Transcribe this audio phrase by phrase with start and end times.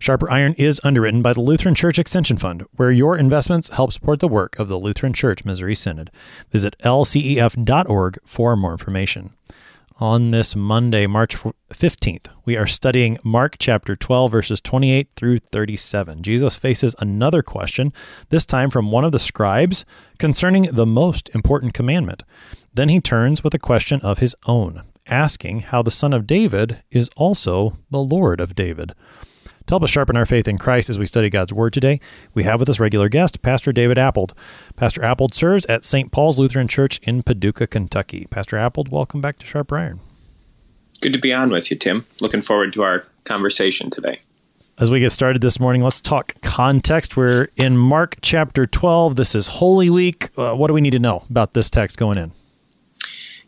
[0.00, 4.20] Sharper Iron is underwritten by the Lutheran Church Extension Fund, where your investments help support
[4.20, 6.10] the work of the Lutheran Church Missouri Synod.
[6.50, 9.34] Visit lcef.org for more information.
[9.98, 16.22] On this Monday, March 15th, we are studying Mark chapter 12, verses 28 through 37.
[16.22, 17.92] Jesus faces another question,
[18.30, 19.84] this time from one of the scribes,
[20.18, 22.22] concerning the most important commandment.
[22.72, 26.82] Then he turns with a question of his own, asking how the Son of David
[26.90, 28.94] is also the Lord of David.
[29.66, 32.00] To help us sharpen our faith in Christ as we study God's Word today,
[32.34, 34.34] we have with us regular guest, Pastor David Appold.
[34.74, 36.10] Pastor Appold serves at St.
[36.10, 38.26] Paul's Lutheran Church in Paducah, Kentucky.
[38.30, 40.00] Pastor Appold, welcome back to Sharp Iron.
[41.00, 42.04] Good to be on with you, Tim.
[42.20, 44.20] Looking forward to our conversation today.
[44.76, 47.16] As we get started this morning, let's talk context.
[47.16, 49.16] We're in Mark chapter 12.
[49.16, 50.30] This is Holy Week.
[50.36, 52.32] Uh, what do we need to know about this text going in?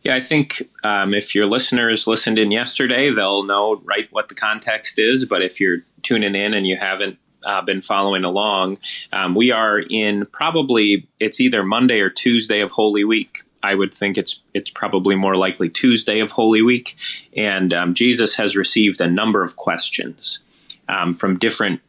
[0.03, 4.35] Yeah, I think um, if your listeners listened in yesterday, they'll know right what the
[4.35, 5.25] context is.
[5.25, 8.79] But if you're tuning in and you haven't uh, been following along,
[9.13, 13.43] um, we are in probably it's either Monday or Tuesday of Holy Week.
[13.63, 16.97] I would think it's it's probably more likely Tuesday of Holy Week,
[17.37, 20.41] and um, Jesus has received a number of questions
[20.89, 21.81] um, from different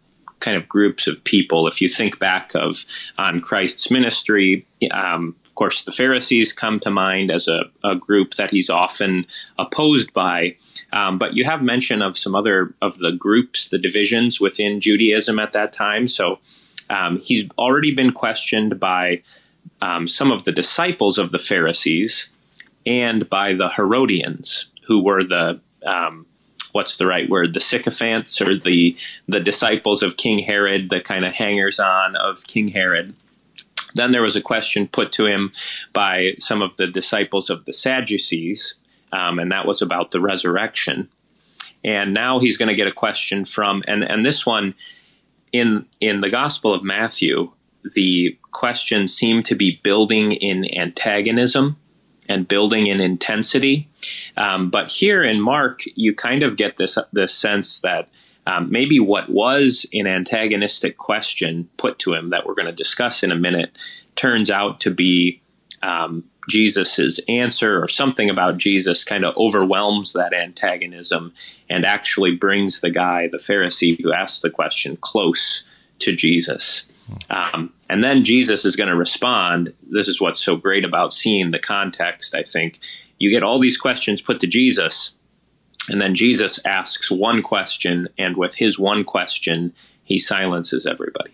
[0.44, 1.68] kind of groups of people.
[1.68, 2.86] If you think back of
[3.18, 8.36] on Christ's ministry, um, of course, the Pharisees come to mind as a, a group
[8.36, 9.26] that he's often
[9.58, 10.58] opposed by.
[10.92, 15.40] Um, but you have mention of some other of the groups, the divisions within Judaism
[15.40, 16.08] at that time.
[16.08, 16.40] So
[16.90, 19.24] um, he's already been questioned by
[19.82, 22.28] um, some of the disciples of the Pharisees
[22.86, 26.26] and by the Herodians, who were the um,
[26.74, 28.96] what's the right word the sycophants or the
[29.28, 33.16] the disciples of king herod the kind of hangers on of king herod.
[33.96, 35.52] Then there was a question put to him
[35.94, 38.76] by some of the disciples of the sadducees
[39.12, 41.10] um, and that was about the resurrection.
[41.84, 44.74] And now he's going to get a question from and and this one
[45.52, 47.52] in in the gospel of matthew
[47.96, 51.78] the questions seem to be building in antagonism
[52.30, 53.90] and building in intensity
[54.38, 58.10] um, but here in Mark, you kind of get this this sense that
[58.46, 63.24] um, maybe what was an antagonistic question put to him that we're going to discuss
[63.24, 63.78] in a minute
[64.16, 65.42] turns out to be
[65.82, 71.34] um, Jesus's answer or something about Jesus kind of overwhelms that antagonism
[71.70, 75.64] and actually brings the guy, the Pharisee who asked the question, close
[76.00, 76.84] to Jesus.
[77.30, 79.74] Um, and then Jesus is going to respond.
[79.90, 82.80] This is what's so great about seeing the context, I think,
[83.20, 85.14] you get all these questions put to Jesus,
[85.90, 91.32] and then Jesus asks one question, and with his one question, he silences everybody.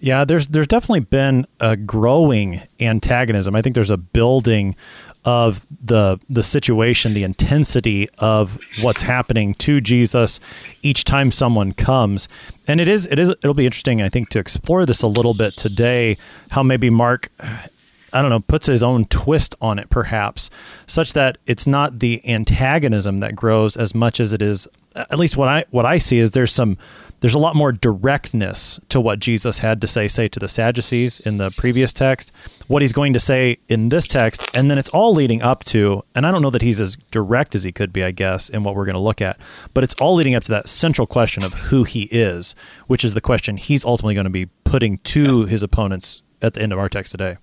[0.00, 3.54] Yeah, there's there's definitely been a growing antagonism.
[3.54, 4.76] I think there's a building
[5.24, 10.40] of the the situation, the intensity of what's happening to Jesus
[10.82, 12.28] each time someone comes.
[12.66, 15.34] And it is it is it'll be interesting I think to explore this a little
[15.34, 16.16] bit today
[16.50, 17.30] how maybe Mark
[18.12, 20.50] I don't know, puts his own twist on it, perhaps,
[20.86, 24.66] such that it's not the antagonism that grows as much as it is.
[24.94, 26.78] At least what I what I see is there's some
[27.20, 31.18] there's a lot more directness to what Jesus had to say, say to the Sadducees
[31.20, 32.32] in the previous text,
[32.68, 36.04] what he's going to say in this text, and then it's all leading up to,
[36.14, 38.62] and I don't know that he's as direct as he could be, I guess, in
[38.62, 39.40] what we're going to look at,
[39.74, 42.54] but it's all leading up to that central question of who he is,
[42.86, 46.62] which is the question he's ultimately going to be putting to his opponents at the
[46.62, 47.36] end of our text today.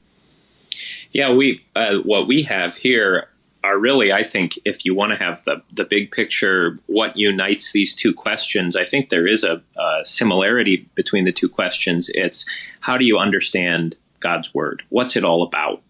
[1.15, 3.29] Yeah, we uh, what we have here
[3.63, 7.71] are really, I think, if you want to have the the big picture, what unites
[7.71, 8.75] these two questions.
[8.75, 12.11] I think there is a, a similarity between the two questions.
[12.13, 12.45] It's
[12.81, 14.83] how do you understand God's word?
[14.89, 15.81] What's it all about?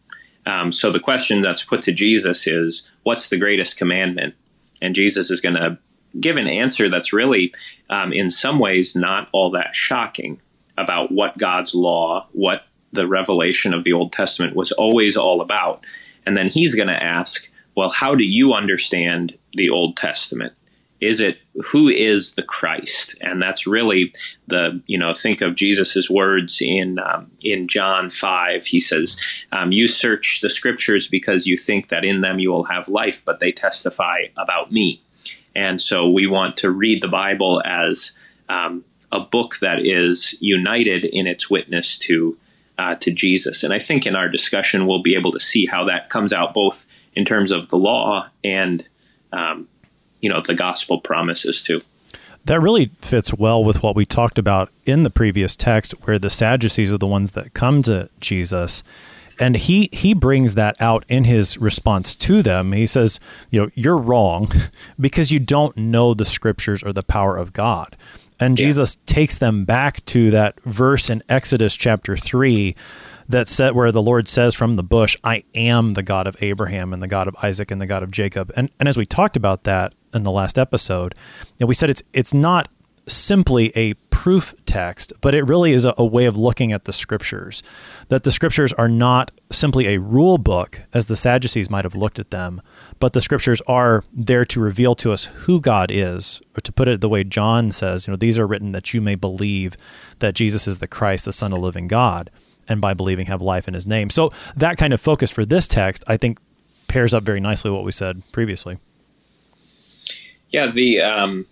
[0.46, 4.36] Um, so the question that's put to Jesus is, "What's the greatest commandment?"
[4.80, 5.80] And Jesus is going to
[6.20, 7.52] give an answer that's really,
[7.90, 10.40] um, in some ways, not all that shocking
[10.78, 15.86] about what God's law, what the revelation of the Old Testament was always all about.
[16.26, 20.54] And then he's going to ask, well, how do you understand the Old Testament?
[21.02, 21.40] Is it
[21.72, 23.16] who is the Christ?
[23.22, 24.14] And that's really
[24.48, 28.66] the you know think of Jesus's words in um, in John five.
[28.66, 29.18] He says,
[29.52, 33.24] um, "You search the Scriptures because you think that in them you will have life,
[33.26, 35.02] but they testify about me."
[35.54, 41.06] And so we want to read the Bible as um, a book that is united
[41.06, 42.38] in its witness to
[42.78, 43.64] uh, to Jesus.
[43.64, 46.54] And I think in our discussion, we'll be able to see how that comes out
[46.54, 48.88] both in terms of the law and,
[49.32, 49.68] um,
[50.22, 51.82] you know, the gospel promises too.
[52.46, 56.30] That really fits well with what we talked about in the previous text, where the
[56.30, 58.84] Sadducees are the ones that come to Jesus.
[59.40, 62.72] And he, he brings that out in his response to them.
[62.72, 63.20] He says,
[63.50, 64.52] You know, you're wrong
[65.00, 67.98] because you don't know the scriptures or the power of God.
[68.40, 68.68] And yeah.
[68.68, 72.76] Jesus takes them back to that verse in Exodus chapter 3
[73.28, 76.94] that said where the Lord says from the bush, I am the God of Abraham
[76.94, 78.52] and the God of Isaac and the God of Jacob.
[78.56, 81.16] And and as we talked about that in the last episode,
[81.60, 82.68] know, we said it's it's not
[83.08, 83.94] simply a
[84.26, 87.62] proof text, but it really is a, a, way of looking at the scriptures.
[88.08, 92.18] That the scriptures are not simply a rule book, as the Sadducees might have looked
[92.18, 92.62] at them,
[93.00, 96.88] but the scriptures are there to reveal to us who God is, or to put
[96.88, 99.78] it the way John says, you know, these are written that you may believe
[100.20, 102.32] that Jesus is the Christ, the Son of the living God,
[102.68, 104.10] and by believing have life in his name.
[104.10, 106.40] So that kind of focus for this text, I think,
[106.88, 108.80] pairs up very nicely what we said previously.
[110.50, 111.46] Yeah, the um,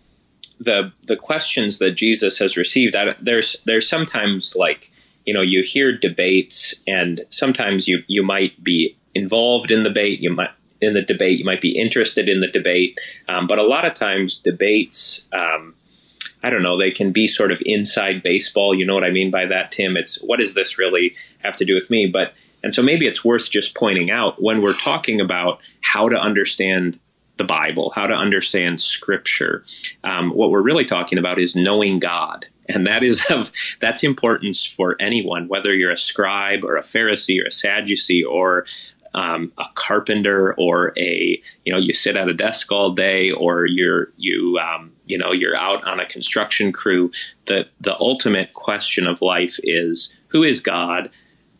[0.59, 4.91] the the questions that Jesus has received, there's there's sometimes like
[5.25, 10.19] you know you hear debates, and sometimes you you might be involved in the debate,
[10.19, 10.51] you might
[10.81, 11.39] in the debate.
[11.39, 15.75] You might be interested in the debate, um, but a lot of times debates, um,
[16.43, 18.75] I don't know, they can be sort of inside baseball.
[18.75, 19.95] You know what I mean by that, Tim?
[19.97, 22.07] It's what does this really have to do with me?
[22.07, 22.33] But
[22.63, 26.99] and so maybe it's worth just pointing out when we're talking about how to understand
[27.43, 29.63] the Bible, how to understand Scripture.
[30.03, 32.47] Um, what we're really talking about is knowing God.
[32.69, 33.51] And that is of
[33.81, 38.65] that's importance for anyone, whether you're a scribe or a Pharisee or a Sadducee or
[39.13, 43.65] um, a carpenter or a you know you sit at a desk all day or
[43.65, 47.11] you're you um, you know you're out on a construction crew
[47.45, 51.11] the the ultimate question of life is who is god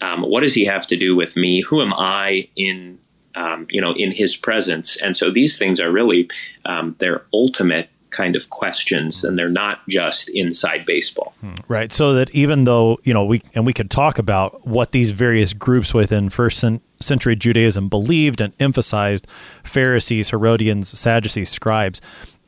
[0.01, 2.97] um, what does he have to do with me who am i in
[3.35, 6.29] um, you know in his presence and so these things are really
[6.65, 11.33] um, their ultimate kind of questions and they're not just inside baseball.
[11.41, 11.55] Hmm.
[11.67, 11.91] Right.
[11.91, 15.51] So that even though, you know, we and we could talk about what these various
[15.51, 16.63] groups within first
[17.01, 19.27] century Judaism believed and emphasized
[19.63, 21.99] Pharisees, Herodians, Sadducees, scribes,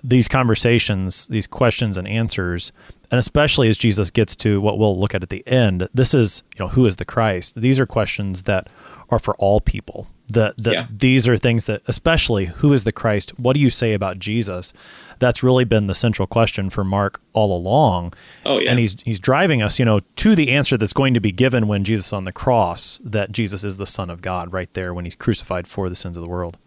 [0.04, 2.72] these conversations, these questions and answers,
[3.12, 6.44] and especially as Jesus gets to what we'll look at at the end, this is,
[6.58, 7.56] you know, who is the Christ?
[7.56, 8.70] These are questions that
[9.10, 10.08] are for all people.
[10.28, 10.88] The, the yeah.
[10.90, 13.38] these are things that especially who is the Christ?
[13.38, 14.74] What do you say about Jesus?
[15.20, 18.14] That's really been the central question for Mark all along.
[18.44, 18.72] Oh yeah.
[18.72, 21.68] And he's he's driving us, you know, to the answer that's going to be given
[21.68, 25.06] when Jesus on the cross that Jesus is the son of God right there when
[25.06, 26.58] he's crucified for the sins of the world.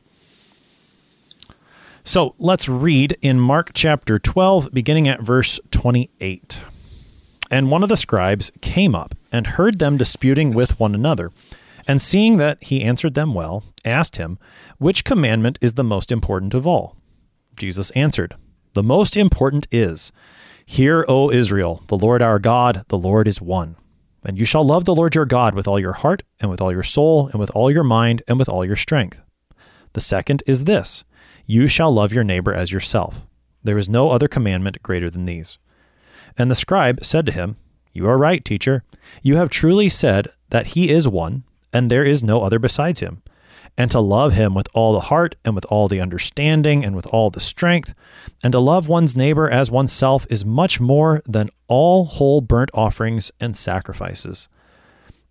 [2.04, 6.64] So, let's read in Mark chapter 12 beginning at verse 28.
[7.50, 11.32] And one of the scribes came up and heard them disputing with one another.
[11.86, 14.38] And seeing that he answered them well, asked him,
[14.78, 16.96] Which commandment is the most important of all?
[17.56, 18.34] Jesus answered,
[18.74, 20.10] The most important is,
[20.66, 23.76] Hear, O Israel, the Lord our God, the Lord is one.
[24.24, 26.72] And you shall love the Lord your God with all your heart, and with all
[26.72, 29.20] your soul, and with all your mind, and with all your strength.
[29.94, 31.04] The second is this
[31.46, 33.26] You shall love your neighbor as yourself.
[33.64, 35.58] There is no other commandment greater than these.
[36.36, 37.56] And the scribe said to him,
[37.92, 38.84] You are right, teacher.
[39.22, 43.22] You have truly said that he is one and there is no other besides him.
[43.76, 47.06] And to love him with all the heart, and with all the understanding, and with
[47.06, 47.94] all the strength,
[48.42, 53.30] and to love one's neighbor as oneself is much more than all whole burnt offerings
[53.38, 54.48] and sacrifices.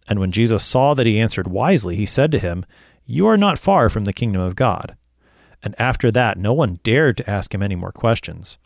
[0.08, 2.66] And when Jesus saw that he answered wisely, he said to him,
[3.06, 4.96] You are not far from the kingdom of God.
[5.62, 8.58] And after that, no one dared to ask him any more questions.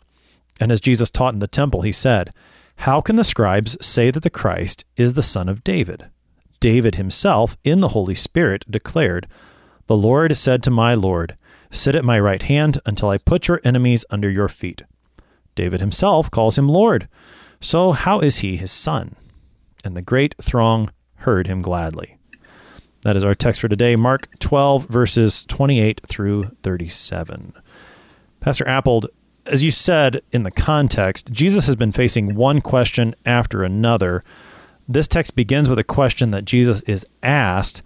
[0.60, 2.30] And as Jesus taught in the temple, he said,
[2.76, 6.10] How can the scribes say that the Christ is the son of David?
[6.62, 9.26] David himself, in the Holy Spirit, declared,
[9.88, 11.36] The Lord said to my Lord,
[11.72, 14.84] Sit at my right hand until I put your enemies under your feet.
[15.56, 17.08] David himself calls him Lord.
[17.60, 19.16] So how is he his son?
[19.84, 22.16] And the great throng heard him gladly.
[23.02, 27.54] That is our text for today, Mark 12, verses 28 through 37.
[28.38, 29.08] Pastor Appold,
[29.46, 34.22] as you said in the context, Jesus has been facing one question after another
[34.88, 37.82] this text begins with a question that Jesus is asked,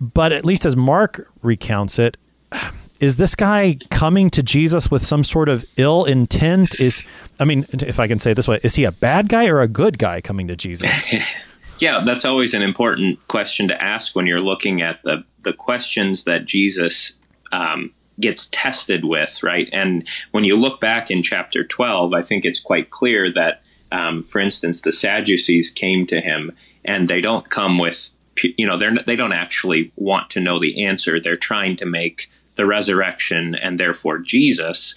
[0.00, 2.16] but at least as Mark recounts it,
[3.00, 6.78] is this guy coming to Jesus with some sort of ill intent?
[6.78, 7.02] Is
[7.40, 9.68] I mean, if I can say this way, is he a bad guy or a
[9.68, 11.14] good guy coming to Jesus?
[11.78, 16.24] yeah, that's always an important question to ask when you're looking at the the questions
[16.24, 17.12] that Jesus
[17.52, 19.68] um, gets tested with, right?
[19.72, 24.24] And when you look back in chapter 12, I think it's quite clear that um,
[24.24, 26.50] for instance, the Sadducees came to him
[26.84, 28.10] and they don't come with
[28.42, 31.20] you know they're they don't actually want to know the answer.
[31.20, 34.96] They're trying to make the resurrection and therefore Jesus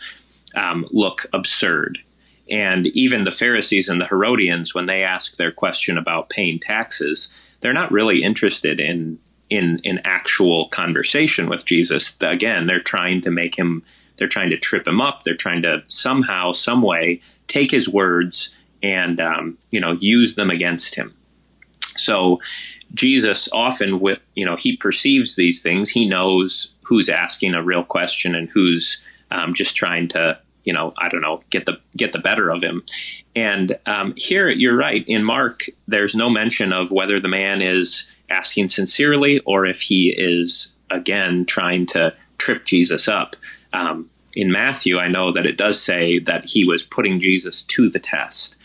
[0.56, 2.00] um, look absurd.
[2.50, 7.30] And even the Pharisees and the Herodians, when they ask their question about paying taxes,
[7.62, 9.20] they're not really interested in
[9.52, 12.18] in in actual conversation with Jesus.
[12.22, 13.84] Again, they're trying to make him.
[14.18, 15.22] They're trying to trip him up.
[15.22, 20.50] They're trying to somehow, some way, take his words and um, you know use them
[20.50, 21.16] against him.
[21.98, 22.40] So
[22.94, 25.90] Jesus often, with you know, he perceives these things.
[25.90, 30.94] He knows who's asking a real question and who's um, just trying to you know
[30.98, 32.84] I don't know get the get the better of him.
[33.36, 35.06] And um, here you're right.
[35.08, 40.14] In Mark, there's no mention of whether the man is asking sincerely or if he
[40.18, 43.36] is again trying to trip Jesus up.
[43.74, 47.90] Um, in Matthew, I know that it does say that he was putting Jesus to
[47.90, 48.56] the test.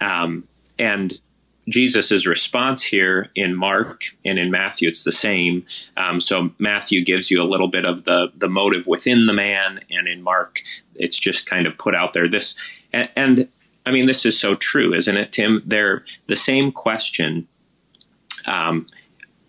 [0.00, 0.44] Um,
[0.78, 1.18] and
[1.68, 5.66] Jesus' response here in Mark and in Matthew, it's the same.
[5.96, 9.80] Um, so Matthew gives you a little bit of the the motive within the man,
[9.90, 10.62] and in Mark,
[10.94, 12.28] it's just kind of put out there.
[12.28, 12.54] This
[12.92, 13.48] and, and
[13.84, 15.62] I mean, this is so true, isn't it, Tim?
[15.64, 17.48] They're the same question.
[18.46, 18.86] Um,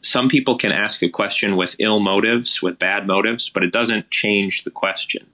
[0.02, 4.10] some people can ask a question with ill motives, with bad motives, but it doesn't
[4.10, 5.28] change the question.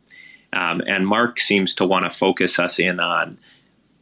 [0.53, 3.38] Um, and Mark seems to want to focus us in on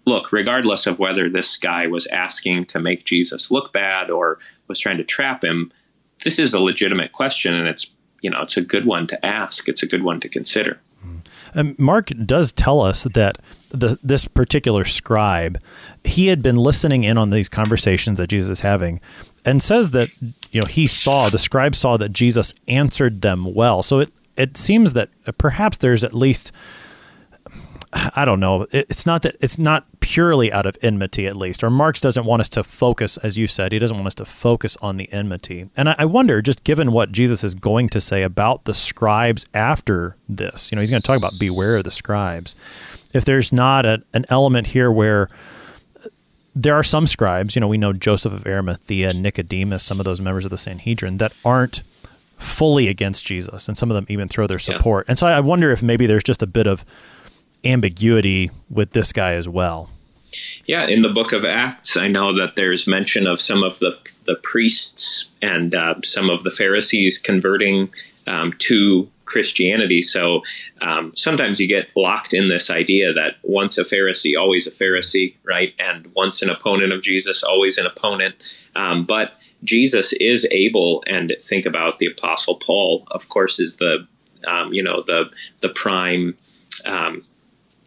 [0.05, 4.79] look, regardless of whether this guy was asking to make Jesus look bad or was
[4.79, 5.71] trying to trap him,
[6.23, 7.91] this is a legitimate question, and it's
[8.21, 9.67] you know it's a good one to ask.
[9.67, 10.79] It's a good one to consider.
[11.53, 13.37] And Mark does tell us that
[13.69, 15.59] the, this particular scribe,
[16.03, 19.01] he had been listening in on these conversations that Jesus is having,
[19.45, 20.09] and says that
[20.51, 23.83] you know he saw the scribe saw that Jesus answered them well.
[23.83, 26.51] So it it seems that perhaps there's at least
[28.15, 28.67] I don't know.
[28.71, 31.63] it's not that it's not purely out of enmity, at least.
[31.63, 34.25] Or Mark doesn't want us to focus, as you said, he doesn't want us to
[34.25, 35.69] focus on the enmity.
[35.77, 39.45] And I, I wonder, just given what Jesus is going to say about the scribes
[39.53, 42.55] after this, you know, he's going to talk about beware of the scribes.
[43.13, 45.29] If there's not a, an element here where
[46.55, 50.21] there are some scribes, you know, we know Joseph of Arimathea, Nicodemus, some of those
[50.21, 51.83] members of the Sanhedrin that aren't
[52.37, 55.05] fully against Jesus, and some of them even throw their support.
[55.05, 55.11] Yeah.
[55.11, 56.83] And so I wonder if maybe there's just a bit of
[57.63, 59.89] ambiguity with this guy as well.
[60.65, 63.97] Yeah, in the book of Acts, I know that there's mention of some of the
[64.25, 67.89] the priests and uh, some of the Pharisees converting
[68.25, 70.01] um, to Christianity.
[70.01, 70.41] So
[70.81, 75.35] um, sometimes you get locked in this idea that once a Pharisee, always a Pharisee,
[75.43, 75.73] right?
[75.79, 78.35] And once an opponent of Jesus, always an opponent.
[78.75, 84.07] Um, but Jesus is able, and think about the Apostle Paul, of course, is the
[84.47, 85.29] um, you know the
[85.61, 86.37] the prime
[86.85, 87.23] um,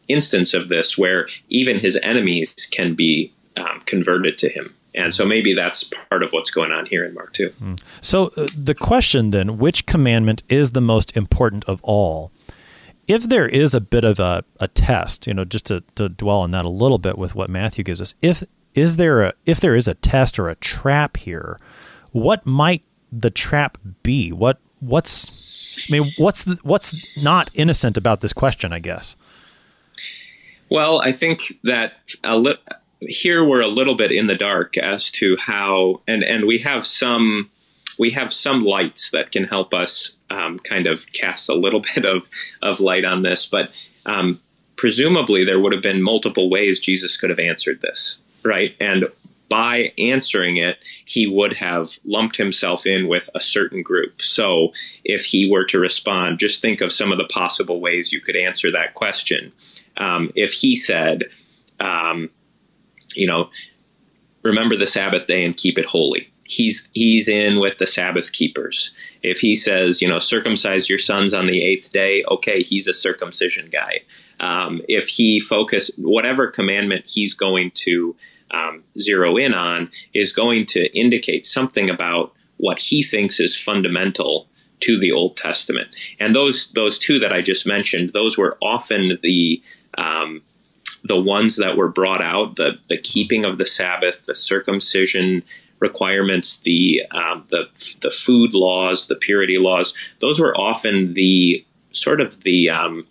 [0.08, 4.64] instance of this where even his enemies can be um, converted to him.
[4.94, 7.50] And so maybe that's part of what's going on here in Mark 2.
[7.50, 7.82] Mm.
[8.00, 12.32] So uh, the question then which commandment is the most important of all?
[13.06, 16.40] If there is a bit of a, a test, you know, just to, to dwell
[16.40, 18.42] on that a little bit with what Matthew gives us, if
[18.74, 21.58] is there a if there is a test or a trap here,
[22.10, 22.82] what might
[23.12, 24.32] the trap be?
[24.32, 28.72] What what's I mean, what's the, what's not innocent about this question?
[28.72, 29.16] I guess.
[30.68, 31.94] Well, I think that
[32.24, 32.58] li-
[33.00, 36.84] here we're a little bit in the dark as to how, and and we have
[36.84, 37.50] some
[37.98, 42.04] we have some lights that can help us um, kind of cast a little bit
[42.04, 42.28] of
[42.62, 44.40] of light on this, but um,
[44.76, 48.74] presumably there would have been multiple ways Jesus could have answered this, right?
[48.80, 49.06] And
[49.48, 54.20] by answering it, he would have lumped himself in with a certain group.
[54.20, 54.72] So
[55.04, 58.36] if he were to respond, just think of some of the possible ways you could
[58.36, 59.52] answer that question
[59.96, 61.24] um, if he said,
[61.80, 62.30] um,
[63.14, 63.50] you know,
[64.42, 66.30] remember the Sabbath day and keep it holy.
[66.44, 68.94] He's he's in with the Sabbath keepers.
[69.22, 72.94] If he says, you know, circumcise your sons on the eighth day, okay, he's a
[72.94, 74.02] circumcision guy.
[74.38, 78.14] Um, if he focus whatever commandment he's going to
[78.50, 84.48] um, zero in on is going to indicate something about what he thinks is fundamental
[84.80, 85.88] to the Old Testament.
[86.20, 89.62] And those those two that I just mentioned, those were often the
[89.96, 90.42] um,
[91.04, 95.42] the ones that were brought out, the the keeping of the Sabbath, the circumcision
[95.78, 97.64] requirements, the um, the
[98.02, 103.06] the food laws, the purity laws, those were often the sort of the um,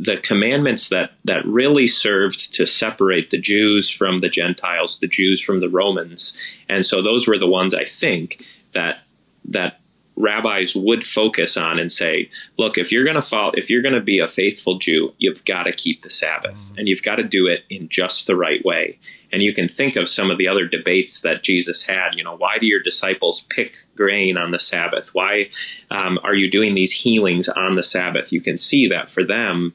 [0.00, 5.42] the commandments that that really served to separate the Jews from the Gentiles, the Jews
[5.42, 6.36] from the Romans,
[6.68, 8.42] and so those were the ones I think
[8.72, 9.04] that
[9.44, 9.80] that
[10.20, 12.28] rabbis would focus on and say,
[12.58, 15.44] look, if you're going to follow, if you're going to be a faithful Jew, you've
[15.44, 16.78] got to keep the Sabbath mm-hmm.
[16.78, 18.98] and you've got to do it in just the right way.
[19.32, 22.14] And you can think of some of the other debates that Jesus had.
[22.14, 25.10] You know, why do your disciples pick grain on the Sabbath?
[25.12, 25.50] Why
[25.90, 28.32] um, are you doing these healings on the Sabbath?
[28.32, 29.72] You can see that for them,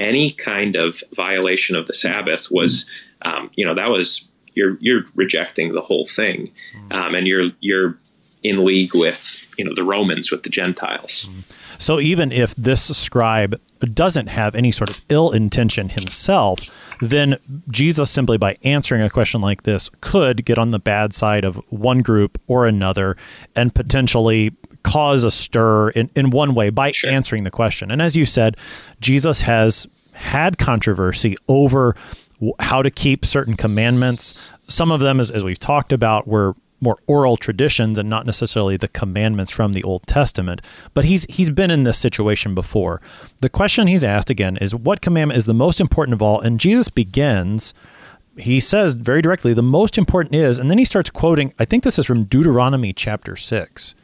[0.00, 2.86] any kind of violation of the Sabbath was,
[3.22, 6.92] um, you know, that was you're you're rejecting the whole thing, mm-hmm.
[6.92, 7.98] um, and you're you're
[8.42, 11.28] in league with you know the Romans with the Gentiles.
[11.78, 13.58] So even if this scribe
[13.94, 16.60] doesn't have any sort of ill intention himself,
[17.00, 17.38] then
[17.70, 21.56] Jesus simply by answering a question like this could get on the bad side of
[21.70, 23.16] one group or another
[23.56, 24.52] and potentially
[24.82, 27.10] cause a stir in, in one way by sure.
[27.10, 27.90] answering the question.
[27.90, 28.56] And as you said,
[29.00, 31.96] Jesus has had controversy over
[32.58, 34.34] how to keep certain commandments.
[34.68, 38.76] Some of them, as, as we've talked about, were more oral traditions and not necessarily
[38.76, 40.62] the commandments from the Old Testament.
[40.94, 43.00] But he's he's been in this situation before.
[43.40, 46.40] The question he's asked again is what commandment is the most important of all?
[46.40, 47.74] And Jesus begins
[48.38, 51.84] he says very directly the most important is and then he starts quoting I think
[51.84, 53.94] this is from Deuteronomy chapter 6.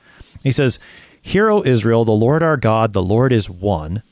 [0.46, 0.78] He says,
[1.20, 4.02] "Hear, O Israel, the Lord our God, the Lord is one."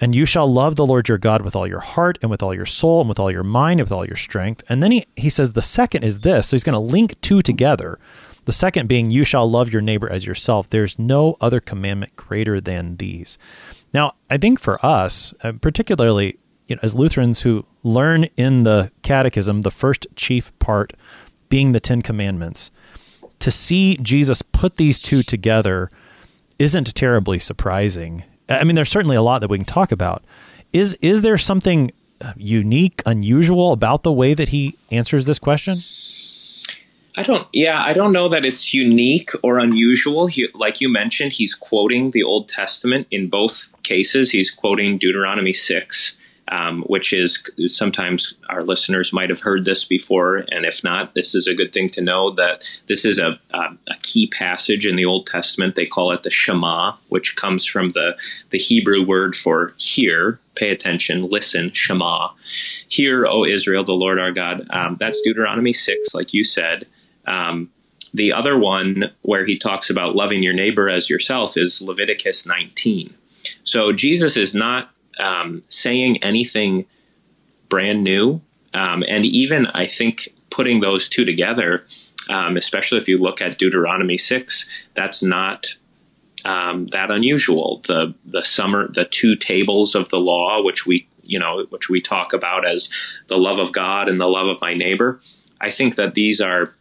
[0.00, 2.54] And you shall love the Lord your God with all your heart and with all
[2.54, 4.64] your soul and with all your mind and with all your strength.
[4.68, 6.48] And then he, he says the second is this.
[6.48, 7.98] So he's going to link two together.
[8.46, 10.70] The second being, you shall love your neighbor as yourself.
[10.70, 13.36] There's no other commandment greater than these.
[13.92, 18.90] Now, I think for us, uh, particularly you know, as Lutherans who learn in the
[19.02, 20.94] catechism the first chief part
[21.50, 22.70] being the Ten Commandments,
[23.40, 25.90] to see Jesus put these two together
[26.58, 28.24] isn't terribly surprising.
[28.48, 30.22] I mean, there's certainly a lot that we can talk about.
[30.72, 31.90] Is is there something
[32.36, 35.78] unique, unusual about the way that he answers this question?
[37.16, 37.48] I don't.
[37.52, 40.26] Yeah, I don't know that it's unique or unusual.
[40.28, 44.30] He, like you mentioned, he's quoting the Old Testament in both cases.
[44.30, 46.16] He's quoting Deuteronomy six,
[46.50, 51.34] um, which is sometimes our listeners might have heard this before, and if not, this
[51.34, 54.96] is a good thing to know that this is a, a, a key passage in
[54.96, 55.76] the Old Testament.
[55.76, 58.18] They call it the Shema, which comes from the
[58.50, 60.40] the Hebrew word for hear.
[60.56, 62.30] Pay attention, listen, Shema.
[62.88, 64.66] Hear, O Israel, the Lord our God.
[64.70, 66.86] Um, that's Deuteronomy six, like you said.
[67.26, 67.70] Um,
[68.12, 73.14] the other one where he talks about loving your neighbor as yourself is Leviticus 19.
[73.62, 76.86] So Jesus is not um, saying anything
[77.68, 78.40] brand new.
[78.74, 81.84] Um, and even, I think, putting those two together,
[82.28, 85.74] um, especially if you look at Deuteronomy 6, that's not
[86.44, 87.82] um, that unusual.
[87.86, 92.00] The, the summer, the two tables of the law, which we, you know, which we
[92.00, 92.90] talk about as
[93.28, 95.20] the love of God and the love of my neighbor.
[95.60, 96.74] I think that these are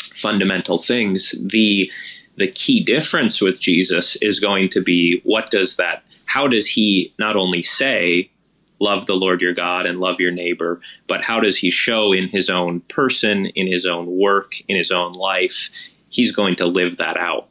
[0.00, 1.34] fundamental things.
[1.40, 1.90] The,
[2.36, 7.12] the key difference with Jesus is going to be what does that how does he
[7.18, 8.30] not only say,
[8.80, 12.28] love the Lord your God and love your neighbor, but how does he show in
[12.28, 15.70] his own person, in his own work, in his own life,
[16.08, 17.48] he's going to live that out.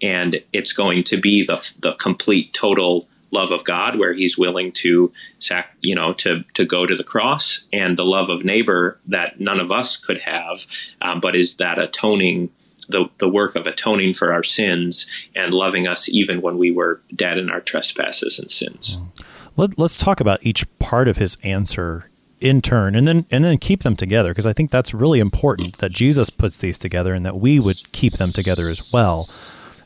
[0.00, 4.70] And it's going to be the, the complete, total love of God, where He's willing
[4.72, 9.00] to sac, you know, to to go to the cross, and the love of neighbor
[9.06, 10.66] that none of us could have,
[11.00, 12.50] um, but is that atoning
[12.88, 17.00] the, the work of atoning for our sins and loving us even when we were
[17.14, 18.96] dead in our trespasses and sins.
[18.96, 19.24] Mm.
[19.56, 22.08] Let, us talk about each part of his answer
[22.40, 25.78] in turn and then and then keep them together because I think that's really important
[25.78, 29.28] that Jesus puts these together and that we would keep them together as well.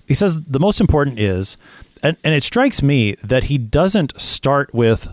[0.09, 1.59] He says the most important is
[2.03, 5.09] and, and it strikes me that he doesn't start with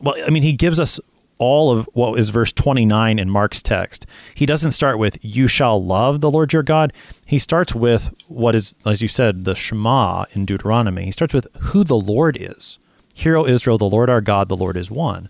[0.00, 1.00] well I mean he gives us
[1.38, 4.06] all of what is verse 29 in Mark's text.
[4.34, 6.92] He doesn't start with, You shall love the Lord your God.
[7.26, 11.04] He starts with what is, as you said, the Shema in Deuteronomy.
[11.04, 12.78] He starts with who the Lord is.
[13.14, 15.28] Hear, O Israel, the Lord our God, the Lord is one.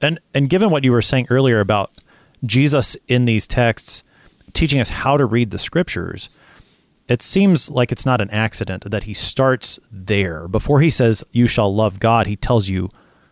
[0.00, 1.90] And, and given what you were saying earlier about
[2.44, 4.02] Jesus in these texts
[4.52, 6.30] teaching us how to read the scriptures,
[7.08, 10.46] it seems like it's not an accident that he starts there.
[10.46, 12.90] Before he says, You shall love God, he tells you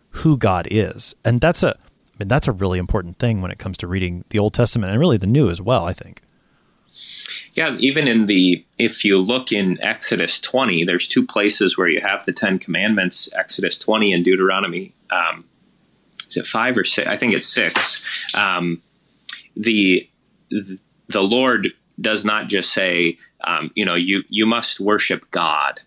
[0.09, 1.15] who God is.
[1.23, 1.77] And that's a
[2.17, 4.91] I mean, that's a really important thing when it comes to reading the Old Testament
[4.91, 6.23] and really the New as well, I think.
[7.53, 12.01] Yeah, even in the, if you look in Exodus 20, there's two places where you
[12.01, 14.93] have the Ten Commandments Exodus 20 and Deuteronomy.
[15.11, 15.45] Um,
[16.27, 17.07] is it five or six?
[17.07, 18.35] I think it's six.
[18.35, 18.81] Um,
[19.55, 20.09] the,
[20.49, 21.69] the Lord
[22.01, 25.81] does not just say, um, you know, you, you must worship God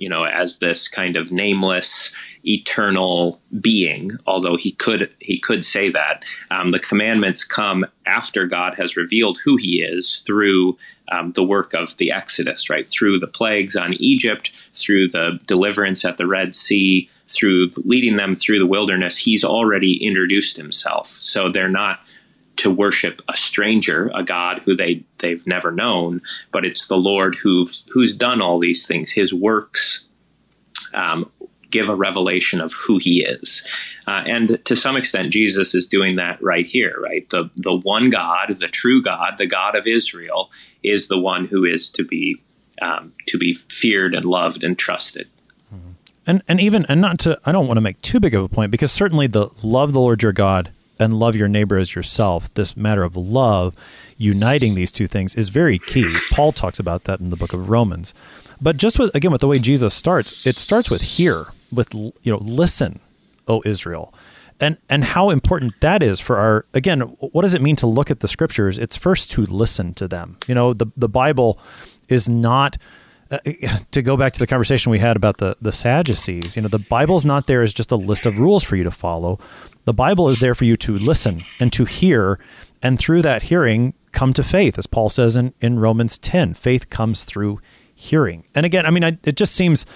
[0.00, 2.10] you know, as this kind of nameless,
[2.44, 4.10] eternal being.
[4.26, 9.38] Although he could he could say that um, the commandments come after God has revealed
[9.44, 10.78] who He is through
[11.12, 12.88] um, the work of the Exodus, right?
[12.88, 18.34] Through the plagues on Egypt, through the deliverance at the Red Sea, through leading them
[18.34, 19.18] through the wilderness.
[19.18, 22.00] He's already introduced Himself, so they're not
[22.60, 26.20] to worship a stranger, a God who they they've never known,
[26.52, 29.12] but it's the Lord who's who's done all these things.
[29.12, 30.06] His works
[30.92, 31.30] um,
[31.70, 33.66] give a revelation of who He is,
[34.06, 37.00] uh, and to some extent, Jesus is doing that right here.
[37.00, 40.50] Right, the the one God, the true God, the God of Israel,
[40.82, 42.42] is the one who is to be
[42.82, 45.28] um, to be feared and loved and trusted
[46.26, 48.48] and and even and not to I don't want to make too big of a
[48.48, 50.70] point because certainly the love the Lord your God
[51.00, 53.74] and love your neighbor as yourself, this matter of love,
[54.18, 56.16] uniting these two things is very key.
[56.30, 58.14] Paul talks about that in the book of Romans.
[58.60, 62.12] But just with again with the way Jesus starts, it starts with hear, with you
[62.26, 63.00] know, listen,
[63.48, 64.12] O Israel.
[64.60, 68.10] And and how important that is for our again, what does it mean to look
[68.10, 68.78] at the scriptures?
[68.78, 70.36] It's first to listen to them.
[70.46, 71.58] You know, the the Bible
[72.10, 72.76] is not
[73.30, 73.38] uh,
[73.92, 76.78] to go back to the conversation we had about the the Sadducees, you know, the
[76.78, 79.38] Bible's not there as just a list of rules for you to follow.
[79.84, 82.38] The Bible is there for you to listen and to hear,
[82.82, 86.54] and through that hearing, come to faith, as Paul says in, in Romans 10.
[86.54, 87.60] Faith comes through
[87.94, 88.44] hearing.
[88.54, 89.86] And again, I mean, I, it just seems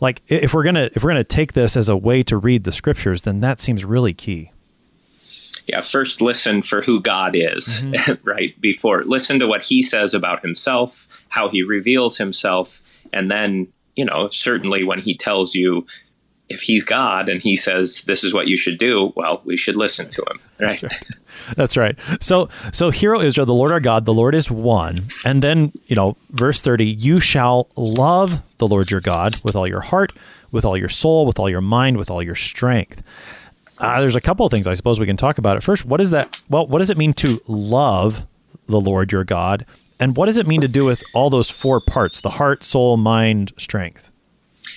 [0.00, 2.72] like if we're gonna if we're gonna take this as a way to read the
[2.72, 4.50] scriptures, then that seems really key.
[5.66, 8.28] Yeah, first listen for who God is, mm-hmm.
[8.28, 8.60] right?
[8.60, 14.04] Before listen to what He says about Himself, how He reveals Himself, and then you
[14.04, 15.86] know certainly when He tells you
[16.48, 19.76] if he's God and he says this is what you should do, well, we should
[19.76, 20.80] listen to him, right?
[20.80, 21.56] That's right.
[21.56, 21.98] That's right.
[22.20, 25.96] So, so hero Israel, the Lord our God, the Lord is one, and then you
[25.96, 30.12] know, verse thirty: you shall love the Lord your God with all your heart,
[30.50, 33.02] with all your soul, with all your mind, with all your strength.
[33.78, 35.62] Uh, there's a couple of things I suppose we can talk about it.
[35.62, 36.40] First, what is that?
[36.48, 38.26] Well, what does it mean to love
[38.66, 39.66] the Lord your God,
[39.98, 42.96] and what does it mean to do with all those four parts: the heart, soul,
[42.96, 44.10] mind, strength?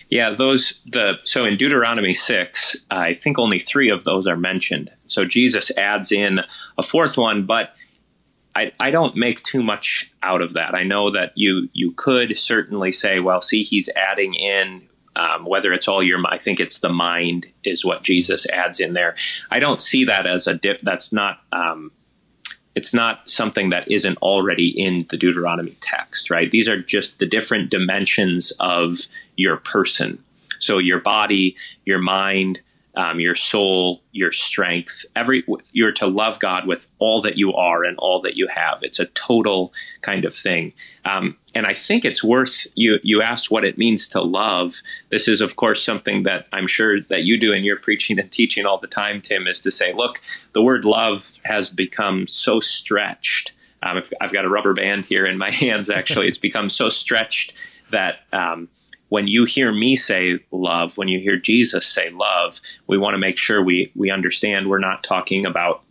[0.10, 4.90] Yeah, those the so in Deuteronomy six, I think only three of those are mentioned.
[5.08, 6.42] So Jesus adds in
[6.78, 7.74] a fourth one, but
[8.56, 10.74] I, I don't make too much out of that.
[10.74, 14.87] I know that you you could certainly say, well, see, he's adding in
[15.18, 18.94] um, whether it's all your I think it's the mind is what Jesus adds in
[18.94, 19.16] there.
[19.52, 20.82] I don't see that as a dip.
[20.82, 21.92] That's not um,
[22.76, 26.52] it's not something that isn't already in the Deuteronomy text, right?
[26.52, 30.24] These are just the different dimensions of your person.
[30.60, 32.62] So your body, your mind,
[32.98, 35.06] um, your soul, your strength.
[35.16, 38.80] Every you're to love God with all that you are and all that you have.
[38.82, 40.74] It's a total kind of thing.
[41.06, 42.98] Um, and I think it's worth you.
[43.04, 44.82] You asked what it means to love.
[45.12, 48.32] This is, of course, something that I'm sure that you do in your preaching and
[48.32, 49.22] teaching all the time.
[49.22, 50.20] Tim is to say, look,
[50.54, 53.54] the word love has become so stretched.
[53.84, 55.92] Um, I've got a rubber band here in my hands.
[55.92, 57.54] Actually, it's become so stretched
[57.92, 58.70] that um,
[59.10, 63.20] when you hear me say love, when you hear Jesus say love, we want to
[63.20, 65.84] make sure we we understand we're not talking about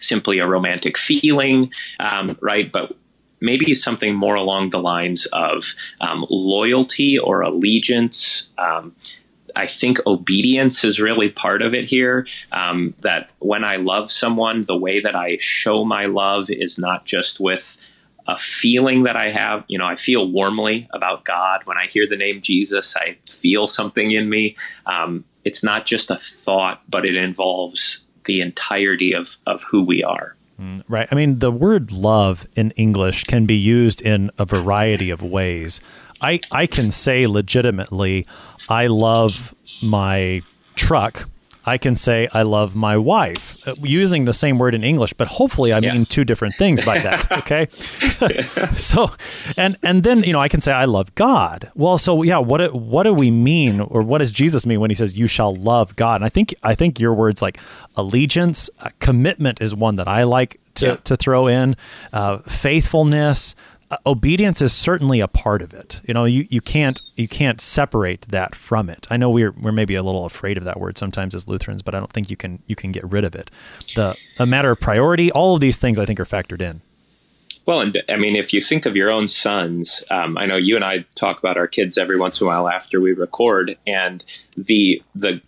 [0.00, 2.70] simply a romantic feeling, um, right?
[2.72, 2.96] But
[3.40, 8.50] maybe something more along the lines of um, loyalty or allegiance.
[8.58, 8.94] Um,
[9.54, 12.26] I think obedience is really part of it here.
[12.52, 17.04] Um, that when I love someone, the way that I show my love is not
[17.04, 17.76] just with
[18.32, 19.64] a feeling that I have.
[19.68, 22.96] You know, I feel warmly about God when I hear the name Jesus.
[22.96, 24.56] I feel something in me.
[24.86, 30.02] Um, it's not just a thought, but it involves the entirety of of who we
[30.02, 30.34] are.
[30.60, 31.08] Mm, right.
[31.10, 35.80] I mean, the word love in English can be used in a variety of ways.
[36.20, 38.26] I I can say legitimately,
[38.68, 40.42] I love my
[40.74, 41.28] truck
[41.64, 45.28] I can say I love my wife uh, using the same word in English, but
[45.28, 45.94] hopefully I yes.
[45.94, 47.22] mean two different things by that.
[47.42, 47.68] Okay.
[48.76, 49.10] so,
[49.56, 51.70] and, and then, you know, I can say I love God.
[51.74, 54.94] Well, so yeah, what, what do we mean or what does Jesus mean when he
[54.94, 56.16] says you shall love God?
[56.16, 57.58] And I think, I think your words like
[57.96, 60.96] allegiance, uh, commitment is one that I like to, yeah.
[60.96, 61.76] to throw in,
[62.12, 63.54] uh, faithfulness,
[64.06, 66.00] obedience is certainly a part of it.
[66.06, 69.06] You know, you, you can't you can't separate that from it.
[69.10, 71.94] I know we're we're maybe a little afraid of that word sometimes as Lutherans, but
[71.94, 73.50] I don't think you can you can get rid of it.
[73.94, 76.80] The a matter of priority, all of these things I think are factored in.
[77.64, 80.74] Well, and I mean, if you think of your own sons, um, I know you
[80.74, 84.24] and I talk about our kids every once in a while after we record, and
[84.56, 85.40] the the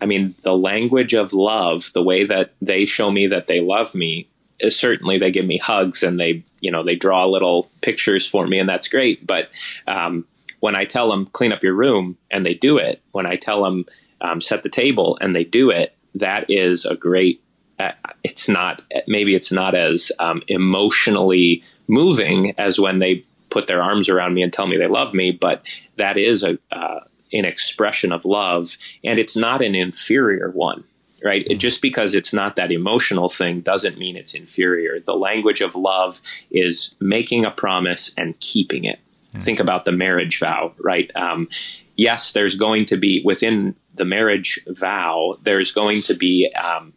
[0.00, 3.94] I mean, the language of love, the way that they show me that they love
[3.94, 4.28] me,
[4.58, 8.46] is certainly they give me hugs and they you know they draw little pictures for
[8.46, 9.50] me and that's great but
[9.86, 10.24] um,
[10.62, 13.64] when I tell them clean up your room and they do it, when I tell
[13.64, 13.84] them
[14.20, 17.42] um, set the table and they do it, that is a great.
[17.80, 17.90] Uh,
[18.22, 24.08] it's not maybe it's not as um, emotionally moving as when they put their arms
[24.08, 25.66] around me and tell me they love me, but
[25.98, 27.00] that is a uh,
[27.32, 30.84] an expression of love, and it's not an inferior one
[31.24, 31.46] right?
[31.48, 35.00] It, just because it's not that emotional thing doesn't mean it's inferior.
[35.00, 38.98] The language of love is making a promise and keeping it.
[39.34, 39.42] Mm.
[39.42, 41.10] Think about the marriage vow, right?
[41.14, 41.48] Um,
[41.96, 46.92] yes, there's going to be within the marriage vow, there's going to be um,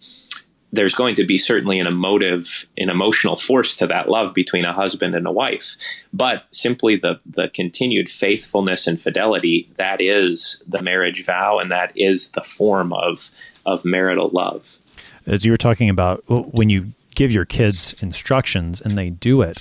[0.72, 4.74] there's going to be certainly an emotive, an emotional force to that love between a
[4.74, 5.78] husband and a wife.
[6.14, 11.92] But simply the the continued faithfulness and fidelity that is the marriage vow, and that
[11.96, 13.32] is the form of
[13.66, 14.80] of marital love.
[15.26, 19.60] As you were talking about when you give your kids instructions and they do it.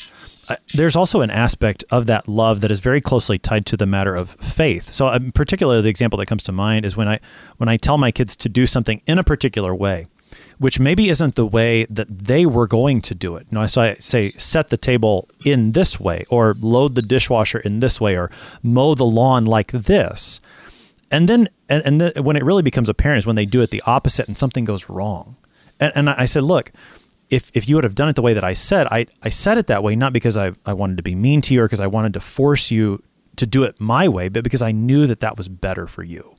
[0.75, 4.15] there's also an aspect of that love that is very closely tied to the matter
[4.15, 4.93] of faith.
[4.93, 7.21] So, um, particularly, the example that comes to mind is when I
[7.57, 10.07] when I tell my kids to do something in a particular way
[10.59, 13.47] which maybe isn't the way that they were going to do it.
[13.51, 17.59] You know, so I say set the table in this way, or load the dishwasher
[17.59, 18.31] in this way, or
[18.63, 20.41] mow the lawn like this.
[21.11, 23.71] And then, and, and the, when it really becomes apparent is when they do it
[23.71, 25.37] the opposite and something goes wrong.
[25.81, 26.71] And, and I said, look,
[27.31, 29.59] if, if you would have done it the way that I said, I, I said
[29.59, 31.81] it that way, not because I, I wanted to be mean to you or because
[31.81, 33.03] I wanted to force you
[33.37, 36.37] to do it my way, but because I knew that that was better for you.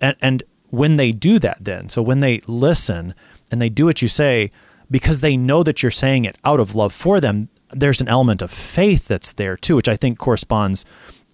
[0.00, 3.14] And, and when they do that, then, so when they listen,
[3.50, 4.50] and they do what you say
[4.90, 8.42] because they know that you're saying it out of love for them, there's an element
[8.42, 10.84] of faith that's there too, which I think corresponds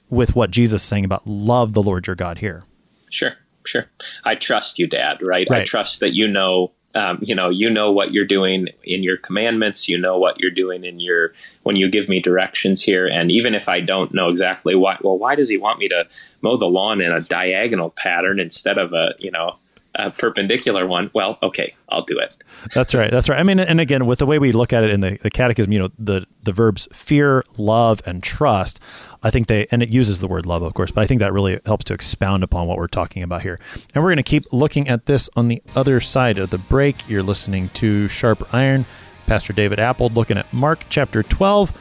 [0.08, 2.62] with what Jesus is saying about love the Lord your God here.
[3.10, 3.86] Sure, sure.
[4.24, 5.18] I trust you, Dad.
[5.20, 5.46] Right?
[5.50, 5.62] right.
[5.62, 6.72] I trust that you know.
[6.92, 9.88] Um, you know, you know what you're doing in your commandments.
[9.88, 13.06] You know what you're doing in your when you give me directions here.
[13.06, 16.08] And even if I don't know exactly why, well, why does he want me to
[16.42, 19.54] mow the lawn in a diagonal pattern instead of a you know
[19.94, 22.36] a perpendicular one, well, okay, I'll do it.
[22.74, 23.10] That's right.
[23.10, 23.38] That's right.
[23.38, 25.72] I mean, and again, with the way we look at it in the, the catechism,
[25.72, 28.80] you know, the, the verbs fear, love, and trust,
[29.22, 31.32] I think they, and it uses the word love, of course, but I think that
[31.32, 33.58] really helps to expound upon what we're talking about here.
[33.94, 37.08] And we're going to keep looking at this on the other side of the break.
[37.08, 38.86] You're listening to Sharp Iron,
[39.26, 41.72] Pastor David Appold looking at Mark chapter 12.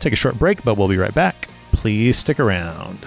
[0.00, 1.48] Take a short break, but we'll be right back.
[1.72, 3.06] Please stick around.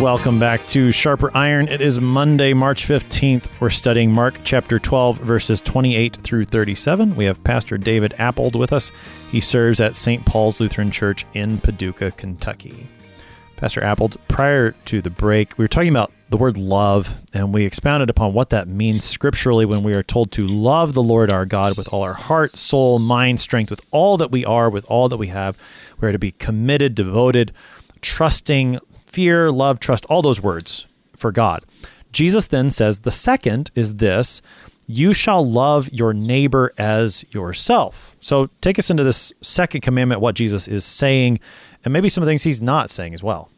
[0.00, 1.68] Welcome back to Sharper Iron.
[1.68, 3.48] It is Monday, March 15th.
[3.60, 7.14] We're studying Mark chapter 12, verses 28 through 37.
[7.14, 8.90] We have Pastor David Appold with us.
[9.30, 10.26] He serves at St.
[10.26, 12.88] Paul's Lutheran Church in Paducah, Kentucky.
[13.54, 17.64] Pastor Appold, prior to the break, we were talking about the word love, and we
[17.64, 21.46] expounded upon what that means scripturally when we are told to love the Lord our
[21.46, 25.08] God with all our heart, soul, mind, strength, with all that we are, with all
[25.08, 25.56] that we have.
[26.00, 27.52] We are to be committed, devoted,
[28.00, 28.80] trusting,
[29.14, 31.64] fear, love, trust, all those words for God.
[32.10, 34.42] Jesus then says the second is this
[34.86, 38.16] you shall love your neighbor as yourself.
[38.20, 41.40] So take us into this second commandment, what Jesus is saying,
[41.84, 43.48] and maybe some things he's not saying as well.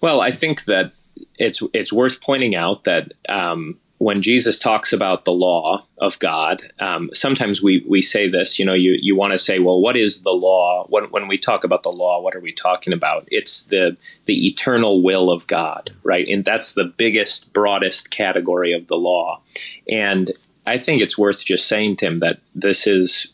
[0.00, 0.92] Well, I think that
[1.38, 6.62] it's it's worth pointing out that um, when Jesus talks about the law of God,
[6.78, 9.96] um, sometimes we, we say this, you know, you, you want to say, well, what
[9.96, 10.86] is the law?
[10.88, 13.26] When, when we talk about the law, what are we talking about?
[13.28, 16.26] It's the, the eternal will of God, right?
[16.28, 19.42] And that's the biggest, broadest category of the law.
[19.88, 20.30] And
[20.64, 23.32] I think it's worth just saying, Tim, that this is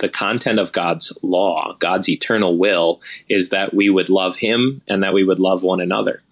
[0.00, 5.02] the content of God's law, God's eternal will, is that we would love Him and
[5.02, 6.22] that we would love one another.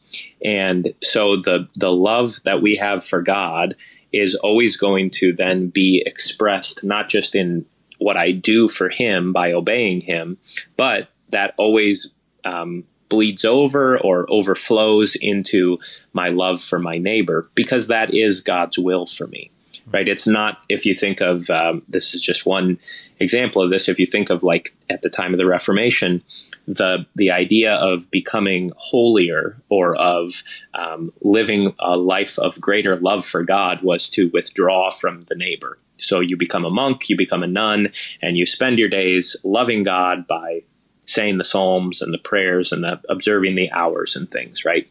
[0.44, 3.74] And so the the love that we have for God
[4.12, 7.66] is always going to then be expressed not just in
[7.98, 10.38] what I do for Him by obeying Him,
[10.76, 15.78] but that always um, bleeds over or overflows into
[16.12, 19.50] my love for my neighbor because that is God's will for me.
[19.92, 20.08] Right?
[20.08, 22.78] It's not, if you think of, um, this is just one
[23.18, 26.22] example of this, if you think of like at the time of the Reformation,
[26.66, 30.42] the, the idea of becoming holier or of
[30.74, 35.78] um, living a life of greater love for God was to withdraw from the neighbor.
[35.98, 39.82] So you become a monk, you become a nun, and you spend your days loving
[39.82, 40.62] God by
[41.06, 44.88] saying the Psalms and the prayers and the, observing the hours and things, right?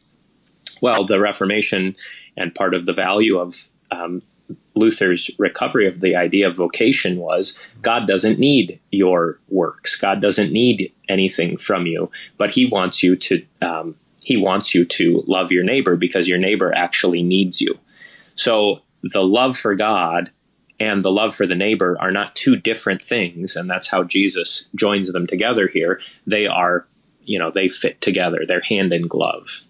[0.81, 1.95] Well, the Reformation
[2.35, 4.21] and part of the value of um,
[4.77, 9.95] Luther's recovery of the idea of vocation was God doesn't need your works.
[9.95, 14.85] God doesn't need anything from you, but He wants you to um, He wants you
[14.85, 17.77] to love your neighbor because your neighbor actually needs you.
[18.35, 20.31] So the love for God
[20.79, 24.69] and the love for the neighbor are not two different things, and that's how Jesus
[24.75, 25.99] joins them together here.
[26.27, 26.85] They are,
[27.23, 28.43] you know, they fit together.
[28.47, 29.67] They're hand in glove.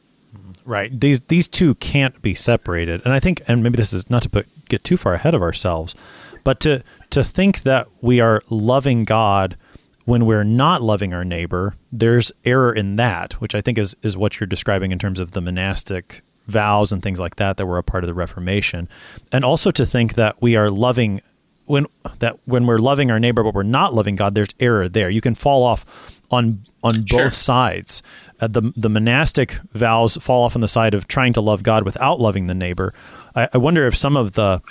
[0.67, 0.91] Right.
[0.99, 3.01] These these two can't be separated.
[3.05, 5.41] And I think and maybe this is not to put, get too far ahead of
[5.41, 5.95] ourselves,
[6.43, 9.57] but to to think that we are loving God
[10.05, 14.15] when we're not loving our neighbor, there's error in that, which I think is is
[14.15, 17.77] what you're describing in terms of the monastic vows and things like that that were
[17.77, 18.87] a part of the Reformation.
[19.33, 21.19] And also to think that we are loving
[21.65, 21.87] when
[22.19, 25.09] that when we're loving our neighbor but we're not loving God, there's error there.
[25.09, 25.85] You can fall off
[26.31, 27.29] on on both sure.
[27.29, 28.01] sides.
[28.39, 31.83] Uh, the the monastic vows fall off on the side of trying to love God
[31.83, 32.93] without loving the neighbor.
[33.35, 34.61] I, I, wonder if some of the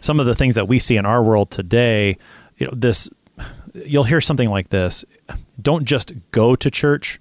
[0.00, 2.16] some of the things that we see in our world today,
[2.58, 3.08] you know, this
[3.74, 5.04] you'll hear something like this:
[5.60, 7.20] "Don't just go to church,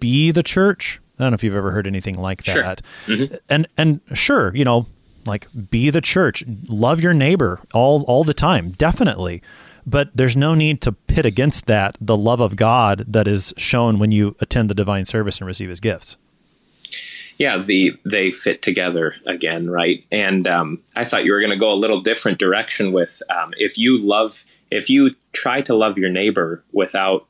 [0.00, 2.82] be the church." I don't know if you've ever heard anything like that.
[3.06, 3.16] Sure.
[3.16, 3.34] Mm-hmm.
[3.48, 4.86] And and sure, you know,
[5.26, 9.42] like be the church, love your neighbor all all the time, definitely
[9.86, 13.98] but there's no need to pit against that the love of God that is shown
[13.98, 16.16] when you attend the divine service and receive His gifts.
[17.38, 20.04] Yeah, the they fit together again, right?
[20.12, 23.52] And um, I thought you were going to go a little different direction with um,
[23.56, 27.26] if you love, if you try to love your neighbor without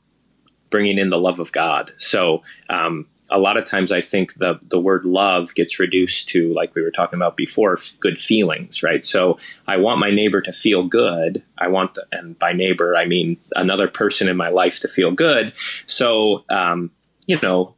[0.69, 1.91] bringing in the love of God.
[1.97, 6.51] So um, a lot of times I think the the word love gets reduced to
[6.53, 9.05] like we were talking about before, good feelings, right?
[9.05, 11.43] So I want my neighbor to feel good.
[11.57, 15.11] I want, the, and by neighbor I mean another person in my life to feel
[15.11, 15.53] good.
[15.85, 16.91] So um,
[17.25, 17.75] you know,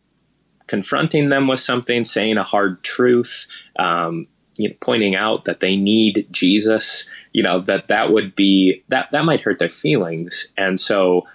[0.68, 3.48] confronting them with something, saying a hard truth,
[3.80, 8.84] um, you know, pointing out that they need Jesus, you know, that that would be
[8.90, 11.26] that that might hurt their feelings, and so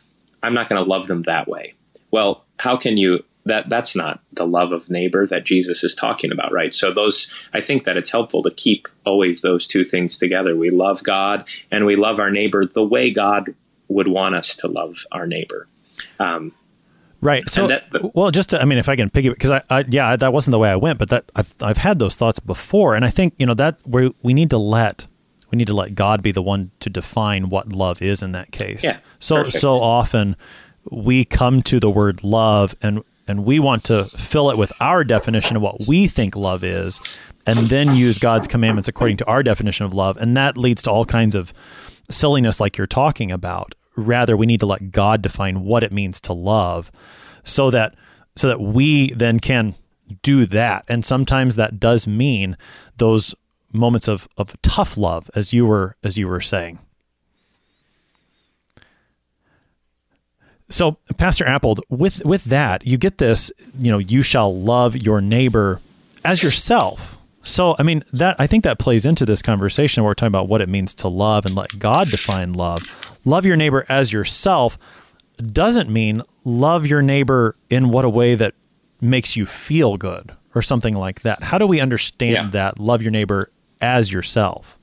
[0.42, 1.75] I'm not going to love them that way.
[2.11, 6.31] Well, how can you that that's not the love of neighbor that Jesus is talking
[6.31, 6.72] about, right?
[6.72, 10.57] So those I think that it's helpful to keep always those two things together.
[10.57, 13.55] We love God and we love our neighbor the way God
[13.88, 15.66] would want us to love our neighbor.
[16.18, 16.52] Um,
[17.20, 17.48] right.
[17.48, 19.85] So, that, well, just to, I mean, if I can pick it, because I, I,
[19.88, 22.94] yeah, that wasn't the way I went, but that I've, I've had those thoughts before,
[22.94, 25.07] and I think you know that we we need to let
[25.50, 28.52] we need to let God be the one to define what love is in that
[28.52, 28.83] case.
[28.83, 28.98] Yeah.
[29.18, 29.59] So perfect.
[29.59, 30.37] so often
[30.90, 35.02] we come to the word love and and we want to fill it with our
[35.02, 37.00] definition of what we think love is
[37.46, 40.90] and then use God's commandments according to our definition of love and that leads to
[40.90, 41.52] all kinds of
[42.10, 43.74] silliness like you're talking about.
[43.96, 46.92] Rather we need to let God define what it means to love
[47.42, 47.94] so that
[48.36, 49.74] so that we then can
[50.22, 50.84] do that.
[50.88, 52.56] And sometimes that does mean
[52.98, 53.34] those
[53.72, 56.78] moments of of tough love as you were as you were saying
[60.72, 65.20] So, Pastor Appold, with with that, you get this, you know, you shall love your
[65.20, 65.80] neighbor
[66.24, 67.18] as yourself.
[67.44, 70.48] So, I mean, that I think that plays into this conversation where we're talking about
[70.48, 72.85] what it means to love and let God define love.
[73.24, 74.78] Love your neighbor as yourself
[75.52, 78.54] doesn't mean love your neighbor in what a way that
[79.00, 81.42] makes you feel good or something like that.
[81.42, 82.50] How do we understand yeah.
[82.50, 84.78] that love your neighbor as yourself?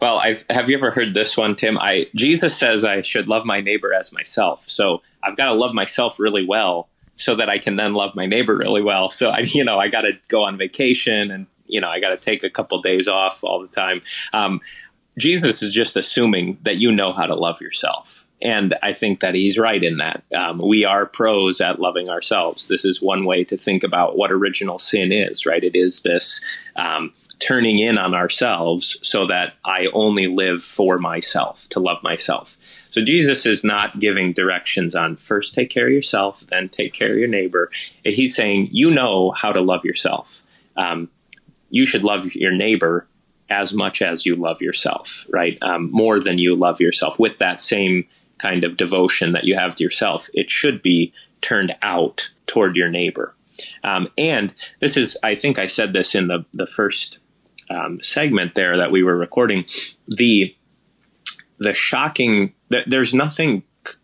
[0.00, 1.78] Well, I've, have you ever heard this one, Tim?
[1.78, 4.60] I Jesus says I should love my neighbor as myself.
[4.60, 8.26] So I've got to love myself really well so that I can then love my
[8.26, 9.08] neighbor really well.
[9.08, 12.10] So I, you know, I got to go on vacation and you know I got
[12.10, 14.02] to take a couple days off all the time.
[14.32, 14.60] Um,
[15.18, 18.24] Jesus is just assuming that you know how to love yourself.
[18.42, 20.22] And I think that he's right in that.
[20.36, 22.68] Um, we are pros at loving ourselves.
[22.68, 25.64] This is one way to think about what original sin is, right?
[25.64, 26.44] It is this
[26.76, 32.56] um, turning in on ourselves so that I only live for myself, to love myself.
[32.90, 37.12] So Jesus is not giving directions on first take care of yourself, then take care
[37.12, 37.70] of your neighbor.
[38.04, 40.44] He's saying, you know how to love yourself.
[40.76, 41.10] Um,
[41.68, 43.06] you should love your neighbor
[43.50, 45.58] as much as you love yourself, right?
[45.62, 48.06] Um, more than you love yourself with that same
[48.38, 50.28] kind of devotion that you have to yourself.
[50.34, 53.34] It should be turned out toward your neighbor.
[53.84, 57.20] Um, and this is, I think I said this in the, the first
[57.70, 59.64] um, segment there that we were recording,
[60.08, 60.54] the
[61.58, 63.62] the shocking that there's nothing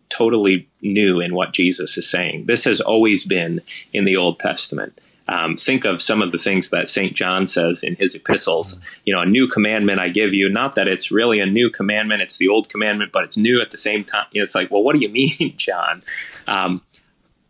[0.08, 2.46] totally new in what Jesus is saying.
[2.46, 3.60] This has always been
[3.92, 4.98] in the Old Testament.
[5.28, 7.14] Um, think of some of the things that St.
[7.14, 8.80] John says in his epistles.
[9.04, 12.22] You know, a new commandment I give you, not that it's really a new commandment,
[12.22, 14.26] it's the old commandment, but it's new at the same time.
[14.32, 15.08] You know, it's like, well, what do you
[15.40, 16.02] mean, John?
[16.46, 16.82] Um,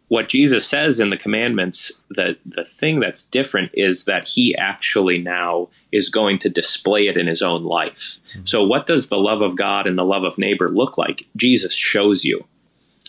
[0.09, 5.17] what Jesus says in the commandments, the, the thing that's different is that he actually
[5.17, 8.19] now is going to display it in his own life.
[8.31, 8.45] Mm-hmm.
[8.45, 11.29] So, what does the love of God and the love of neighbor look like?
[11.37, 12.45] Jesus shows you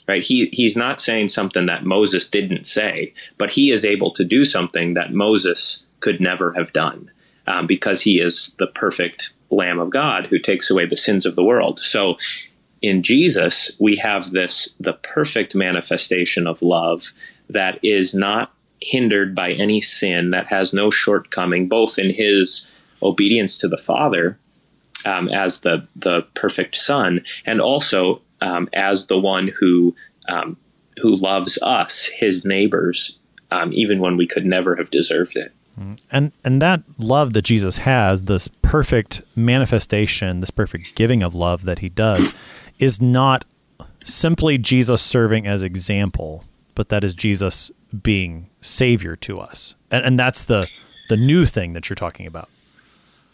[0.08, 0.26] right?
[0.26, 4.46] He he's not saying something that Moses didn't say, but he is able to do
[4.46, 7.12] something that Moses could never have done
[7.48, 11.36] um, because he is the perfect Lamb of God who takes away the sins of
[11.36, 11.80] the world.
[11.80, 12.18] So
[12.82, 17.14] in Jesus, we have this the perfect manifestation of love
[17.50, 22.68] that is not hindered by any sin, that has no shortcoming, both in his
[23.04, 24.40] obedience to the Father
[25.06, 29.96] um, as the the perfect Son, and also um, as the one who
[30.28, 30.58] um,
[30.98, 33.20] who loves us, his neighbors,
[33.52, 35.54] um, even when we could never have deserved it.
[36.12, 41.66] And and that love that Jesus has, this perfect manifestation, this perfect giving of love
[41.66, 42.32] that he does,
[42.78, 43.46] is not
[44.04, 46.44] simply Jesus serving as example,
[46.76, 49.76] but that is Jesus being savior to us.
[49.90, 50.70] And, and that's the
[51.10, 52.50] the new thing that you're talking about.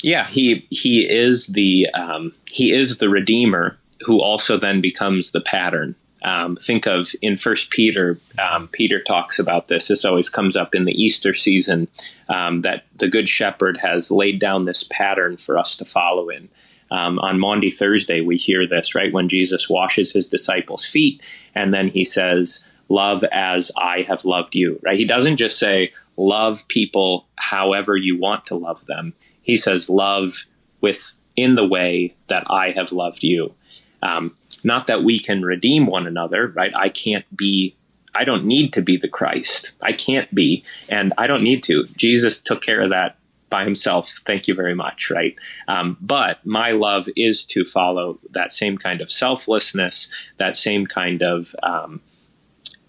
[0.03, 5.41] Yeah, he he is the um, he is the redeemer who also then becomes the
[5.41, 5.95] pattern.
[6.21, 9.87] Um, think of in First Peter, um, Peter talks about this.
[9.87, 11.87] This always comes up in the Easter season
[12.27, 16.49] um, that the Good Shepherd has laid down this pattern for us to follow in.
[16.91, 21.23] Um, on Maundy Thursday, we hear this right when Jesus washes his disciples' feet,
[21.55, 24.97] and then he says, "Love as I have loved you." Right?
[24.97, 30.45] He doesn't just say, "Love people however you want to love them." He says, "Love
[30.81, 33.55] with in the way that I have loved you."
[34.01, 36.71] Um, not that we can redeem one another, right?
[36.75, 37.75] I can't be,
[38.15, 39.73] I don't need to be the Christ.
[39.81, 41.85] I can't be, and I don't need to.
[41.97, 43.17] Jesus took care of that
[43.49, 44.21] by himself.
[44.25, 45.35] Thank you very much, right?
[45.67, 51.21] Um, but my love is to follow that same kind of selflessness, that same kind
[51.23, 52.01] of, um,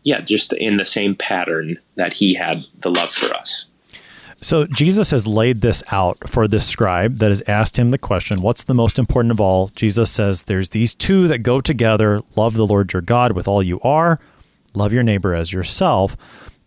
[0.03, 3.67] yeah, just in the same pattern that he had the love for us.
[4.43, 8.41] So Jesus has laid this out for this scribe that has asked him the question,
[8.41, 9.69] What's the most important of all?
[9.69, 13.63] Jesus says, There's these two that go together love the Lord your God with all
[13.63, 14.19] you are,
[14.73, 16.17] love your neighbor as yourself.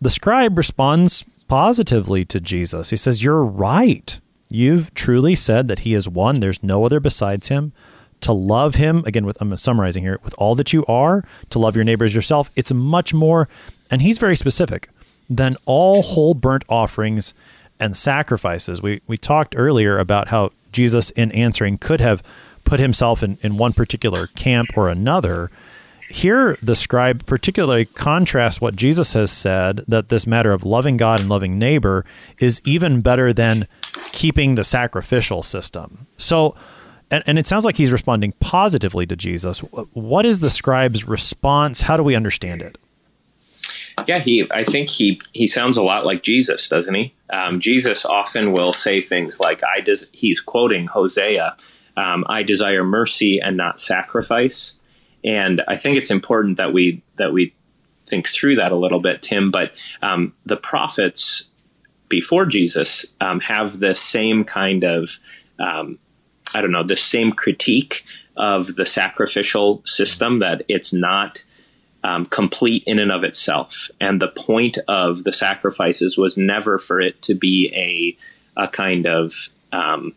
[0.00, 2.90] The scribe responds positively to Jesus.
[2.90, 4.20] He says, You're right.
[4.48, 7.72] You've truly said that he is one, there's no other besides him.
[8.20, 11.74] To love him, again, with I'm summarizing here, with all that you are, to love
[11.74, 13.48] your neighbor as yourself, it's much more,
[13.90, 14.88] and he's very specific,
[15.28, 17.34] than all whole burnt offerings
[17.80, 18.82] and sacrifices.
[18.82, 22.22] We we talked earlier about how Jesus, in answering, could have
[22.64, 25.50] put himself in, in one particular camp or another.
[26.10, 31.20] Here, the scribe particularly contrasts what Jesus has said that this matter of loving God
[31.20, 32.04] and loving neighbor
[32.38, 33.66] is even better than
[34.12, 36.06] keeping the sacrificial system.
[36.18, 36.54] So,
[37.10, 39.60] and, and it sounds like he's responding positively to Jesus.
[39.60, 41.82] What is the scribe's response?
[41.82, 42.76] How do we understand it?
[44.06, 44.46] Yeah, he.
[44.50, 47.14] I think he he sounds a lot like Jesus, doesn't he?
[47.30, 51.56] Um, Jesus often will say things like, "I des-, He's quoting Hosea.
[51.96, 54.74] Um, I desire mercy and not sacrifice.
[55.24, 57.54] And I think it's important that we that we
[58.06, 59.50] think through that a little bit, Tim.
[59.50, 59.72] But
[60.02, 61.50] um, the prophets
[62.08, 65.18] before Jesus um, have the same kind of
[65.58, 65.98] um,
[66.54, 68.04] I don't know the same critique
[68.36, 71.44] of the sacrificial system that it's not
[72.04, 73.90] um, complete in and of itself.
[74.00, 79.06] And the point of the sacrifices was never for it to be a, a kind
[79.06, 79.32] of
[79.72, 80.14] um,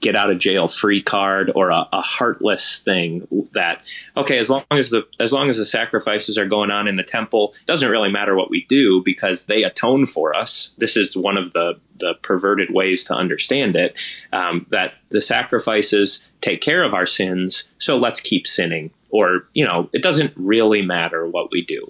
[0.00, 3.82] get out of jail free card or a, a, heartless thing that
[4.16, 7.02] okay as long as the as long as the sacrifices are going on in the
[7.02, 11.36] temple doesn't really matter what we do because they atone for us this is one
[11.36, 13.98] of the the perverted ways to understand it
[14.32, 19.64] um, that the sacrifices take care of our sins so let's keep sinning or you
[19.64, 21.86] know it doesn't really matter what we do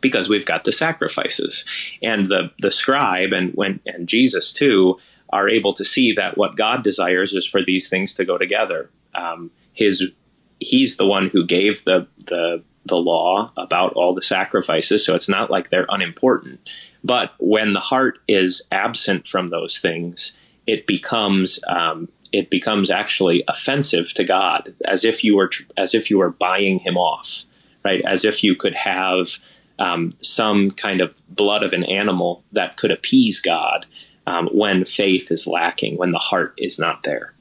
[0.00, 1.64] because we've got the sacrifices
[2.02, 4.98] and the the scribe and when and Jesus too
[5.32, 8.90] are able to see that what God desires is for these things to go together.
[9.14, 10.12] Um, his
[10.60, 15.28] he's the one who gave the the the law about all the sacrifices, so it's
[15.28, 16.60] not like they're unimportant.
[17.04, 23.44] But when the heart is absent from those things, it becomes um, it becomes actually
[23.46, 27.44] offensive to God, as if you were as if you were buying him off,
[27.84, 28.02] right?
[28.06, 29.38] As if you could have
[29.78, 33.86] um, some kind of blood of an animal that could appease God,
[34.26, 37.34] um, when faith is lacking, when the heart is not there.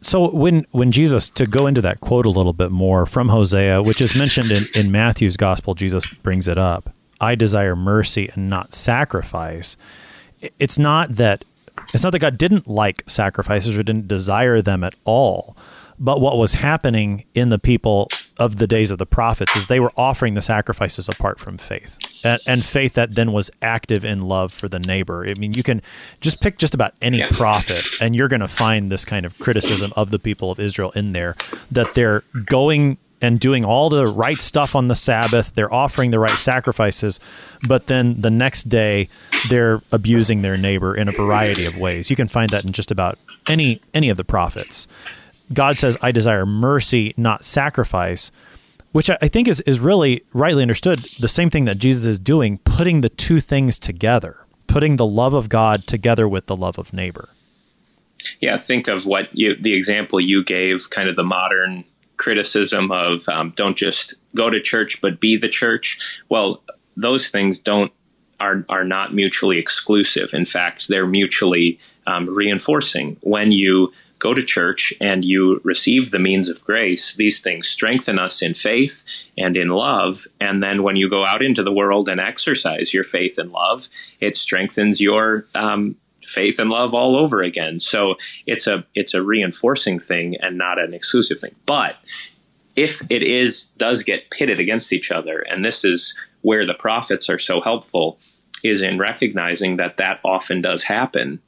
[0.00, 3.82] So when when Jesus to go into that quote a little bit more from Hosea,
[3.82, 6.94] which is mentioned in, in Matthew's gospel, Jesus brings it up.
[7.20, 9.76] I desire mercy and not sacrifice.
[10.58, 11.42] It's not that
[11.94, 15.56] it's not that God didn't like sacrifices or didn't desire them at all.
[15.98, 18.08] But what was happening in the people
[18.38, 21.96] of the days of the prophets is they were offering the sacrifices apart from faith.
[22.24, 25.26] And, and, faith that then was active in love for the neighbor.
[25.26, 25.80] I mean, you can
[26.20, 27.28] just pick just about any yeah.
[27.30, 30.90] prophet, and you're going to find this kind of criticism of the people of Israel
[30.92, 31.36] in there
[31.70, 35.54] that they're going and doing all the right stuff on the Sabbath.
[35.54, 37.18] They're offering the right sacrifices,
[37.66, 39.08] but then the next day
[39.48, 42.10] they're abusing their neighbor in a variety of ways.
[42.10, 44.86] You can find that in just about any any of the prophets.
[45.52, 48.30] God says, I desire mercy, not sacrifice,
[48.92, 52.58] which I think is, is really rightly understood the same thing that Jesus is doing,
[52.58, 56.92] putting the two things together, putting the love of God together with the love of
[56.92, 57.28] neighbor.
[58.40, 61.84] Yeah, think of what you, the example you gave, kind of the modern
[62.16, 65.98] criticism of um, don't just go to church, but be the church.
[66.28, 66.62] Well,
[66.96, 67.92] those things don't
[68.38, 70.34] are are not mutually exclusive.
[70.34, 73.16] In fact, they're mutually um, reinforcing.
[73.22, 78.18] When you go to church and you receive the means of grace, these things strengthen
[78.18, 79.04] us in faith
[79.36, 80.26] and in love.
[80.40, 83.88] And then when you go out into the world and exercise your faith and love,
[84.20, 85.96] it strengthens your um,
[86.26, 87.80] faith and love all over again.
[87.80, 88.16] So
[88.46, 91.54] it's a it's a reinforcing thing and not an exclusive thing.
[91.64, 91.96] But
[92.74, 97.28] if it is does get pitted against each other, and this is where the prophets
[97.28, 98.18] are so helpful,
[98.62, 101.40] is in recognizing that that often does happen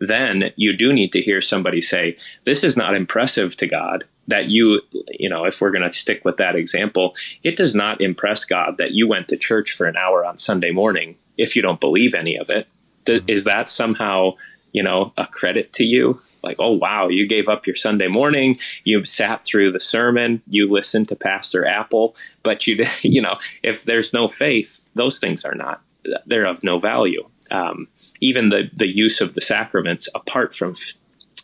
[0.00, 4.04] then you do need to hear somebody say, This is not impressive to God.
[4.26, 8.00] That you, you know, if we're going to stick with that example, it does not
[8.00, 11.62] impress God that you went to church for an hour on Sunday morning if you
[11.62, 12.68] don't believe any of it.
[13.12, 13.28] Mm-hmm.
[13.28, 14.32] Is that somehow,
[14.72, 16.20] you know, a credit to you?
[16.42, 20.68] Like, oh, wow, you gave up your Sunday morning, you sat through the sermon, you
[20.68, 25.56] listened to Pastor Appold, but you, you know, if there's no faith, those things are
[25.56, 25.82] not,
[26.26, 27.88] they're of no value um,
[28.20, 30.74] even the the use of the sacraments apart from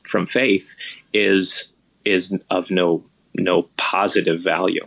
[0.04, 0.74] from faith
[1.12, 1.72] is
[2.04, 3.04] is of no
[3.34, 4.86] no positive value.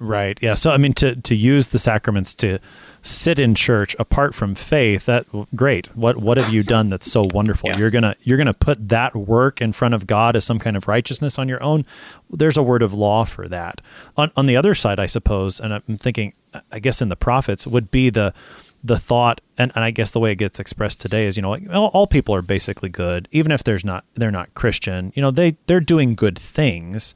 [0.00, 0.38] Right.
[0.40, 0.54] Yeah.
[0.54, 2.58] So I mean, to to use the sacraments to
[3.02, 7.28] sit in church apart from faith that great what what have you done that's so
[7.32, 7.78] wonderful yeah.
[7.78, 10.88] you're gonna you're gonna put that work in front of god as some kind of
[10.88, 11.86] righteousness on your own
[12.30, 13.80] there's a word of law for that
[14.16, 16.32] on, on the other side i suppose and i'm thinking
[16.72, 18.34] i guess in the prophets would be the
[18.82, 21.50] the thought and, and I guess the way it gets expressed today is you know
[21.50, 25.22] like, all, all, people are basically good even if there's not they're not Christian you
[25.22, 27.14] know they they're doing good things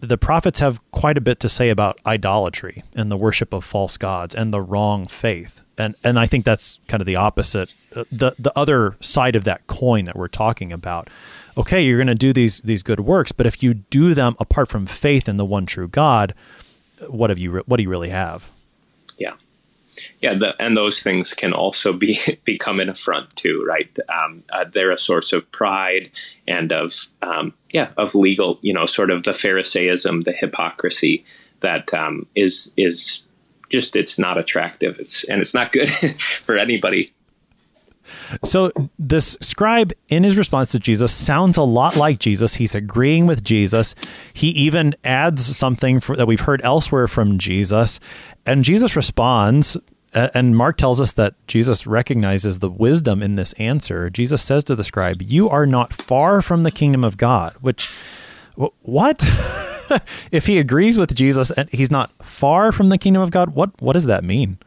[0.00, 3.96] the prophets have quite a bit to say about idolatry and the worship of false
[3.96, 5.62] gods and the wrong faith.
[5.76, 9.44] And and I think that's kind of the opposite uh, the the other side of
[9.44, 11.08] that coin that we're talking about.
[11.56, 14.68] Okay you're going to do these these good works but if you do them apart
[14.68, 16.34] from faith in the one true God
[17.08, 18.50] what have you what do you really have
[20.20, 23.96] yeah, the, and those things can also be become an affront too, right?
[24.08, 26.10] Um, uh, they're a source of pride
[26.46, 31.24] and of um, yeah of legal, you know, sort of the Pharisaism, the hypocrisy
[31.60, 33.24] that um, is is
[33.68, 34.98] just it's not attractive.
[34.98, 35.88] It's and it's not good
[36.42, 37.12] for anybody.
[38.44, 42.54] So this scribe in his response to Jesus sounds a lot like Jesus.
[42.54, 43.94] He's agreeing with Jesus.
[44.32, 48.00] He even adds something for, that we've heard elsewhere from Jesus.
[48.46, 49.76] And Jesus responds
[50.14, 54.08] and Mark tells us that Jesus recognizes the wisdom in this answer.
[54.08, 57.92] Jesus says to the scribe, "You are not far from the kingdom of God." Which
[58.56, 59.20] what?
[60.32, 63.70] if he agrees with Jesus and he's not far from the kingdom of God, what
[63.80, 64.58] what does that mean?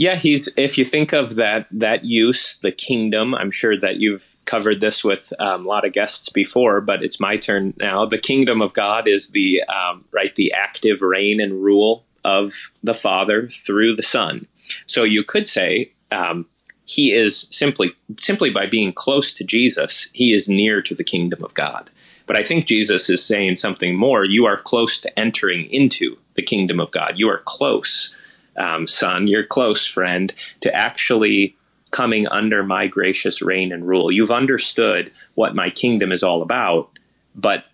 [0.00, 0.48] Yeah, he's.
[0.56, 3.34] If you think of that that use, the kingdom.
[3.34, 7.18] I'm sure that you've covered this with um, a lot of guests before, but it's
[7.18, 8.06] my turn now.
[8.06, 12.94] The kingdom of God is the um, right, the active reign and rule of the
[12.94, 14.46] Father through the Son.
[14.86, 16.46] So you could say um,
[16.84, 17.90] he is simply
[18.20, 21.90] simply by being close to Jesus, he is near to the kingdom of God.
[22.28, 24.24] But I think Jesus is saying something more.
[24.24, 27.14] You are close to entering into the kingdom of God.
[27.16, 28.14] You are close
[28.58, 31.56] um, son, your close friend, to actually
[31.90, 34.12] coming under my gracious reign and rule.
[34.12, 36.90] You've understood what my kingdom is all about,
[37.34, 37.64] but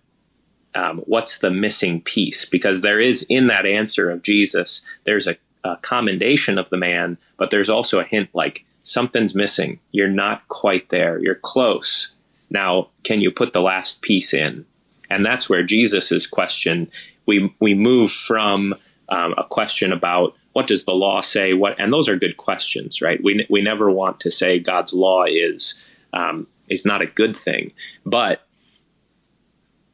[0.73, 2.45] um, what's the missing piece?
[2.45, 7.17] Because there is in that answer of Jesus, there's a, a commendation of the man,
[7.37, 9.79] but there's also a hint like something's missing.
[9.91, 11.19] You're not quite there.
[11.19, 12.13] You're close.
[12.49, 14.65] Now, can you put the last piece in?
[15.09, 16.89] And that's where Jesus's question
[17.25, 18.75] we we move from
[19.09, 21.53] um, a question about what does the law say?
[21.53, 23.21] What and those are good questions, right?
[23.21, 25.75] We we never want to say God's law is
[26.13, 27.73] um, is not a good thing,
[28.05, 28.47] but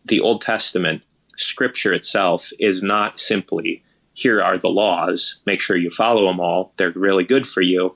[0.05, 1.01] the Old Testament
[1.35, 3.83] Scripture itself is not simply
[4.13, 5.41] here are the laws.
[5.47, 6.73] Make sure you follow them all.
[6.77, 7.95] They're really good for you.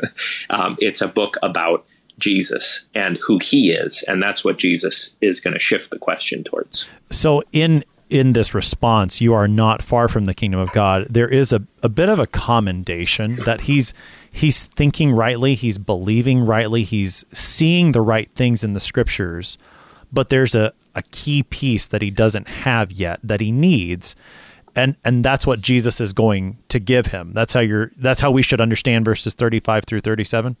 [0.50, 1.84] um, it's a book about
[2.20, 4.04] Jesus and who he is.
[4.06, 6.88] And that's what Jesus is going to shift the question towards.
[7.10, 7.82] So, in
[8.14, 11.08] in this response, you are not far from the kingdom of God.
[11.10, 13.92] There is a, a bit of a commendation that he's
[14.30, 19.58] he's thinking rightly, he's believing rightly, he's seeing the right things in the scriptures,
[20.12, 24.14] but there's a, a key piece that he doesn't have yet that he needs
[24.76, 27.32] and and that's what Jesus is going to give him.
[27.32, 30.56] That's how you're that's how we should understand verses 35 through 37.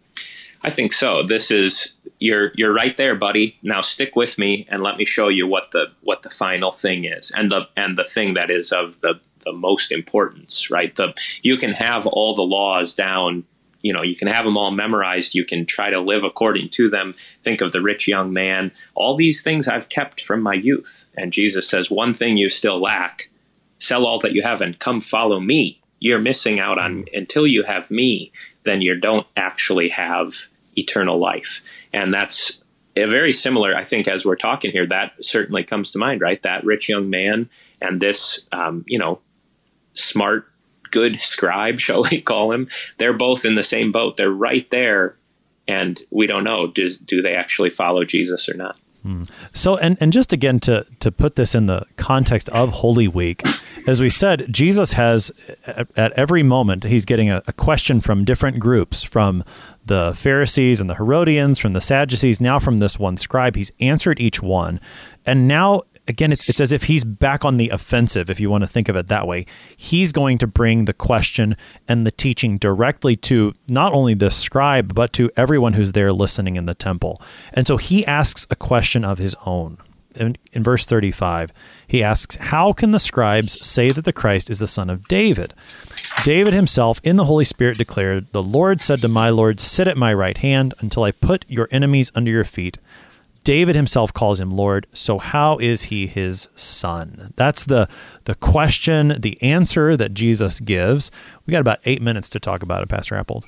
[0.64, 1.22] I think so.
[1.22, 3.58] This is you're you're right there, buddy.
[3.62, 7.04] Now stick with me and let me show you what the what the final thing
[7.04, 10.70] is, and the and the thing that is of the the most importance.
[10.70, 10.94] Right.
[10.94, 13.44] The you can have all the laws down.
[13.82, 15.34] You know, you can have them all memorized.
[15.34, 17.14] You can try to live according to them.
[17.42, 18.72] Think of the rich young man.
[18.94, 21.10] All these things I've kept from my youth.
[21.18, 23.28] And Jesus says, one thing you still lack
[23.78, 25.82] sell all that you have and come follow me.
[26.00, 27.08] You're missing out on mm.
[27.12, 28.32] until you have me,
[28.64, 30.32] then you don't actually have
[30.76, 31.62] eternal life.
[31.92, 32.60] And that's
[32.94, 36.40] very similar, I think, as we're talking here, that certainly comes to mind, right?
[36.42, 37.48] That rich young man
[37.80, 39.20] and this, um, you know,
[39.94, 40.48] smart,
[40.90, 42.68] good scribe, shall we call him?
[42.98, 44.16] They're both in the same boat.
[44.16, 45.16] They're right there.
[45.66, 48.78] And we don't know, do, do they actually follow Jesus or not?
[49.52, 53.42] So, and, and just again to, to put this in the context of Holy Week,
[53.86, 55.30] as we said, Jesus has
[55.66, 59.44] at, at every moment, he's getting a, a, question from different groups from
[59.84, 63.56] the Pharisees and the Herodians, from the Sadducees, now from this one scribe.
[63.56, 64.80] He's answered each one.
[65.26, 68.62] And now again, it's it's as if he's back on the offensive, if you want
[68.62, 69.46] to think of it that way.
[69.76, 71.56] He's going to bring the question
[71.88, 76.56] and the teaching directly to not only the scribe, but to everyone who's there listening
[76.56, 77.20] in the temple.
[77.52, 79.78] And so he asks a question of his own.
[80.14, 81.52] In, in verse 35,
[81.88, 85.54] he asks, How can the scribes say that the Christ is the son of David?
[86.22, 89.96] David himself in the Holy Spirit declared, The Lord said to my Lord, Sit at
[89.96, 92.78] my right hand until I put your enemies under your feet.
[93.44, 94.86] David himself calls him Lord.
[94.94, 97.32] So how is he his son?
[97.36, 97.88] That's the
[98.24, 101.10] the question, the answer that Jesus gives.
[101.46, 103.44] We got about eight minutes to talk about it, Pastor Appold.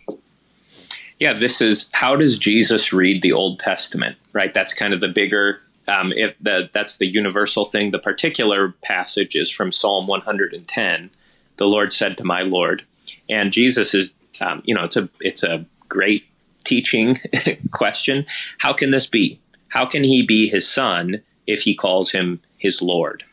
[1.19, 4.19] Yeah, this is how does Jesus read the Old Testament?
[4.35, 5.61] Right, that's kind of the bigger.
[5.89, 7.93] Um, if the, that's the universal thing.
[7.93, 11.11] The particular passage is from Psalm 110.
[11.57, 12.85] The Lord said to my Lord,
[13.31, 16.27] and Jesus is, um, you know, it's a it's a great
[16.67, 17.17] teaching
[17.71, 18.27] question.
[18.59, 19.41] How can this be?
[19.77, 23.25] How can he be his son if he calls him his Lord?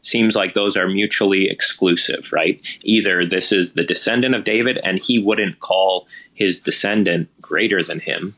[0.00, 2.60] Seems like those are mutually exclusive, right?
[2.82, 8.00] Either this is the descendant of David and he wouldn't call his descendant greater than
[8.00, 8.34] him,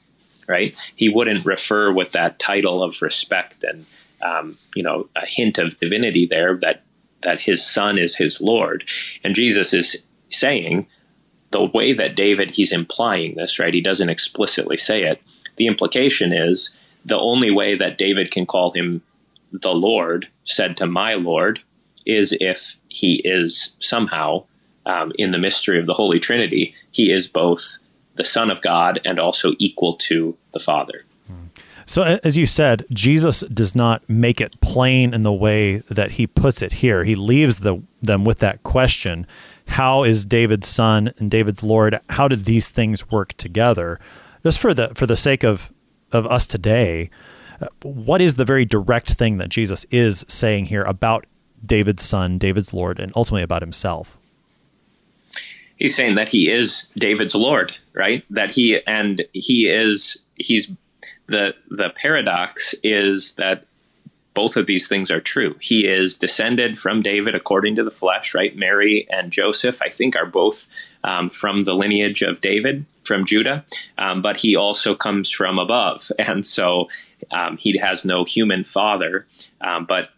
[0.46, 0.76] right?
[0.94, 3.86] He wouldn't refer with that title of respect and,
[4.20, 6.82] um, you know, a hint of divinity there that,
[7.22, 8.84] that his son is his Lord.
[9.24, 10.88] And Jesus is saying,
[11.52, 13.72] the way that David, he's implying this, right?
[13.72, 15.22] He doesn't explicitly say it.
[15.56, 19.02] The implication is the only way that David can call him
[19.52, 21.60] the Lord, said to my Lord,
[22.06, 24.44] is if he is somehow
[24.86, 27.78] um, in the mystery of the Holy Trinity, he is both
[28.16, 31.04] the Son of God and also equal to the Father.
[31.86, 36.26] So, as you said, Jesus does not make it plain in the way that he
[36.26, 37.04] puts it here.
[37.04, 39.26] He leaves the, them with that question
[39.68, 42.00] How is David's son and David's Lord?
[42.10, 44.00] How did these things work together?
[44.42, 45.72] Just for the, for the sake of
[46.14, 47.10] of us today,
[47.82, 51.26] what is the very direct thing that Jesus is saying here about
[51.64, 54.18] David's son, David's Lord, and ultimately about himself?
[55.76, 58.24] He's saying that he is David's Lord, right?
[58.30, 60.72] That he and he is he's
[61.26, 63.66] the the paradox is that
[64.34, 65.56] both of these things are true.
[65.60, 68.54] He is descended from David according to the flesh, right?
[68.56, 70.66] Mary and Joseph, I think, are both
[71.04, 73.64] um, from the lineage of David, from Judah,
[73.96, 76.10] um, but he also comes from above.
[76.18, 76.88] And so
[77.30, 79.26] um, he has no human father,
[79.60, 80.10] um, but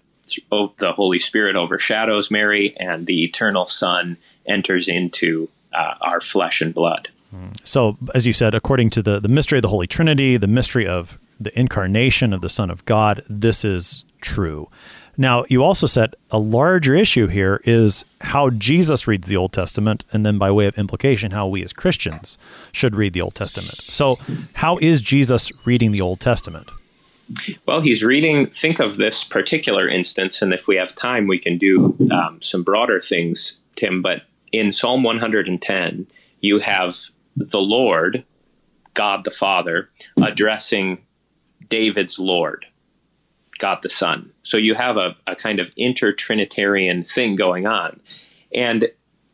[0.79, 6.73] the Holy Spirit overshadows Mary, and the eternal Son enters into uh, our flesh and
[6.75, 7.11] blood.
[7.65, 10.87] So, as you said, according to the, the mystery of the Holy Trinity, the mystery
[10.87, 14.69] of the incarnation of the Son of God, this is true.
[15.19, 20.05] Now, you also said a larger issue here is how Jesus reads the Old Testament,
[20.13, 22.37] and then by way of implication, how we as Christians
[22.73, 23.77] should read the Old Testament.
[23.77, 24.17] So,
[24.55, 26.71] how is Jesus reading the Old Testament?
[27.67, 31.59] Well, he's reading, think of this particular instance, and if we have time, we can
[31.59, 34.23] do um, some broader things, Tim, but
[34.53, 36.07] in Psalm 110,
[36.41, 38.25] you have the Lord,
[38.95, 39.91] God the Father,
[40.23, 40.99] addressing
[41.69, 42.67] David's Lord,
[43.59, 44.33] God the Son.
[44.43, 48.01] So you have a, a kind of inter-Trinitarian thing going on.
[48.55, 48.89] And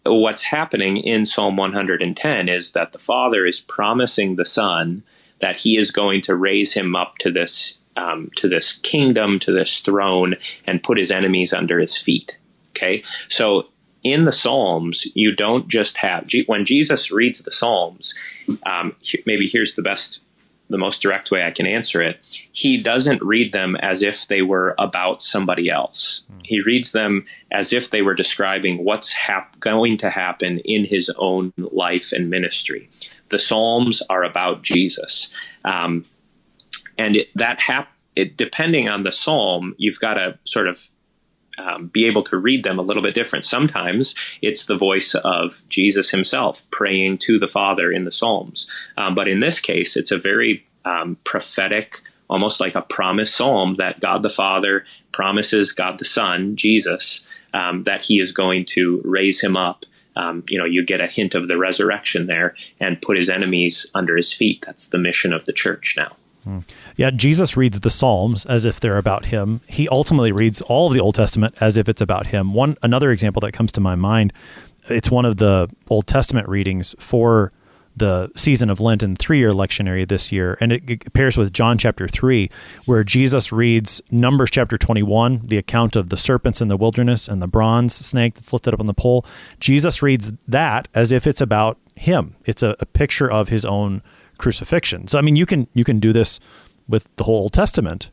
[0.04, 5.04] what's happening in Psalm 110 is that the Father is promising the Son
[5.38, 9.52] that he is going to raise him up to this um, to this kingdom, to
[9.52, 10.36] this throne,
[10.66, 12.38] and put his enemies under his feet.
[12.70, 13.68] Okay, so
[14.02, 18.14] in the Psalms, you don't just have when Jesus reads the Psalms.
[18.64, 18.96] Um,
[19.26, 20.20] maybe here's the best,
[20.68, 22.18] the most direct way I can answer it.
[22.52, 26.24] He doesn't read them as if they were about somebody else.
[26.32, 26.40] Mm.
[26.44, 31.10] He reads them as if they were describing what's hap- going to happen in his
[31.18, 32.88] own life and ministry
[33.32, 35.32] the Psalms are about Jesus.
[35.64, 36.04] Um,
[36.96, 40.78] and it, that hap- it, depending on the psalm, you've got to sort of
[41.62, 43.44] um, be able to read them a little bit different.
[43.44, 48.68] Sometimes it's the voice of Jesus himself praying to the Father in the Psalms.
[48.96, 51.96] Um, but in this case, it's a very um, prophetic,
[52.28, 57.84] almost like a promise psalm that God the Father promises God the Son, Jesus, um,
[57.84, 59.84] that he is going to raise him up
[60.16, 63.86] um, you know, you get a hint of the resurrection there and put his enemies
[63.94, 64.64] under his feet.
[64.66, 66.16] That's the mission of the church now.
[66.96, 69.60] Yeah, Jesus reads the Psalms as if they're about him.
[69.66, 72.54] He ultimately reads all of the Old Testament as if it's about him.
[72.54, 74.32] One another example that comes to my mind,
[74.88, 77.52] it's one of the Old Testament readings for
[77.96, 80.56] the season of Lent and three year lectionary this year.
[80.60, 82.48] And it, it, pairs with John chapter 3,
[82.86, 87.42] where Jesus reads Numbers chapter 21, the account of the serpents in the wilderness and
[87.42, 89.26] the bronze snake that's lifted up on the pole.
[89.60, 92.36] Jesus reads that as if it's about him.
[92.44, 94.02] It's a, a picture of his own
[94.42, 95.08] crucifixion.
[95.08, 96.38] So I mean you can you can do this
[96.88, 98.10] with the whole Old Testament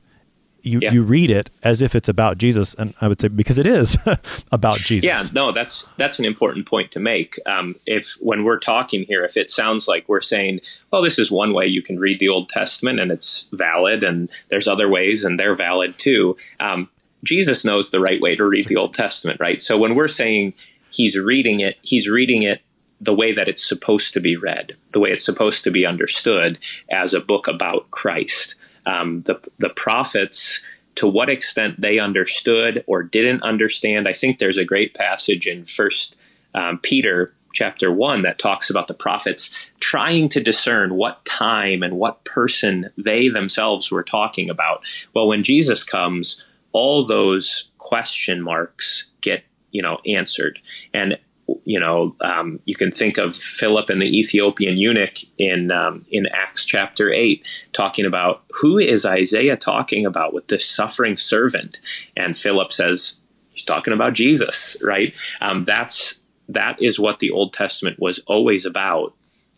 [0.63, 0.91] you yeah.
[0.91, 3.97] you read it as if it's about Jesus, and I would say because it is
[4.51, 5.07] about Jesus.
[5.07, 7.37] Yeah, no, that's that's an important point to make.
[7.45, 10.61] Um, if when we're talking here, if it sounds like we're saying,
[10.91, 14.29] well, this is one way you can read the Old Testament and it's valid, and
[14.49, 16.35] there's other ways and they're valid too.
[16.59, 16.89] Um,
[17.23, 19.61] Jesus knows the right way to read the Old Testament, right?
[19.61, 20.53] So when we're saying
[20.89, 22.61] he's reading it, he's reading it
[23.01, 26.59] the way that it's supposed to be read, the way it's supposed to be understood
[26.91, 30.61] as a book about Christ um, the the prophets
[30.95, 34.07] to what extent they understood or didn't understand.
[34.07, 36.17] I think there's a great passage in First
[36.53, 41.97] um, Peter chapter one that talks about the prophets trying to discern what time and
[41.97, 44.83] what person they themselves were talking about.
[45.13, 46.43] Well, when Jesus comes,
[46.73, 50.59] all those question marks get you know answered
[50.93, 51.17] and
[51.65, 56.27] you know, um, you can think of Philip and the Ethiopian eunuch in um, in
[56.27, 61.79] Acts chapter eight, talking about who is Isaiah talking about with this suffering servant,
[62.15, 63.19] and Philip says
[63.51, 65.17] he's talking about Jesus, right?
[65.41, 69.13] Um, that's that is what the Old Testament was always about,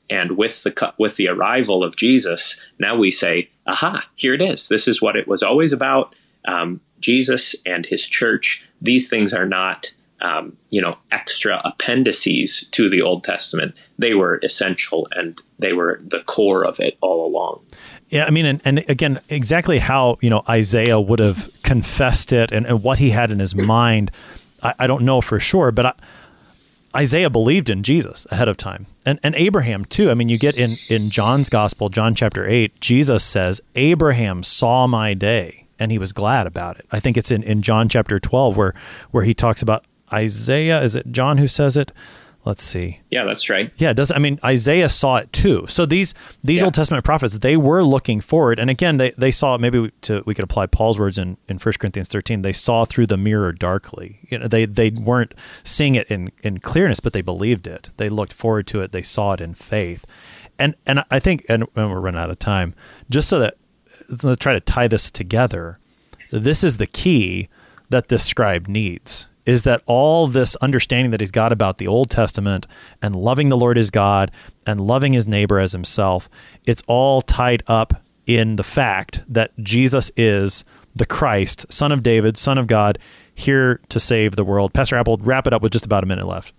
[0.10, 4.68] and with the with the arrival of Jesus, now we say, aha, here it is.
[4.68, 6.16] This is what it was always about.
[6.46, 8.68] Um, Jesus and his church.
[8.82, 9.92] These things are not
[10.22, 13.76] um, you know, extra appendices to the Old Testament.
[13.98, 17.62] They were essential and they were the core of it all along.
[18.10, 22.52] Yeah, I mean, and, and again, exactly how you know Isaiah would have confessed it
[22.52, 24.12] and, and what he had in his mind,
[24.62, 25.94] I, I don't know for sure, but I,
[26.96, 30.12] Isaiah believed in Jesus ahead of time, and and Abraham too.
[30.12, 34.88] I mean, you get in in John's Gospel, John chapter eight, Jesus says, "Abraham saw
[34.88, 36.86] my day." And he was glad about it.
[36.92, 38.76] I think it's in, in John chapter 12 where
[39.10, 39.84] where he talks about
[40.14, 40.82] Isaiah.
[40.82, 41.92] Is it John who says it?
[42.44, 43.02] Let's see.
[43.12, 43.72] Yeah, that's right.
[43.78, 45.66] Yeah, does I mean Isaiah saw it too.
[45.70, 46.66] So these these yeah.
[46.66, 50.24] Old Testament prophets they were looking forward, and again they, they saw maybe we, to
[50.26, 52.42] we could apply Paul's words in in First Corinthians thirteen.
[52.42, 54.20] They saw through the mirror darkly.
[54.24, 57.92] You know they they weren't seeing it in in clearness, but they believed it.
[57.98, 58.92] They looked forward to it.
[58.92, 60.04] They saw it in faith,
[60.58, 62.74] and and I think and, and we're running out of time.
[63.08, 63.58] Just so that
[64.24, 65.78] let's try to tie this together.
[66.32, 67.50] This is the key
[67.90, 72.10] that this scribe needs is that all this understanding that he's got about the Old
[72.10, 72.68] Testament
[73.02, 74.32] and loving the Lord as God
[74.66, 76.30] and loving his neighbor as himself,
[76.66, 80.64] it's all tied up in the fact that Jesus is
[80.96, 83.00] the Christ, Son of David, Son of God,
[83.34, 84.74] here to save the world.
[84.74, 86.54] Pastor Appold, wrap it up with just about a minute left.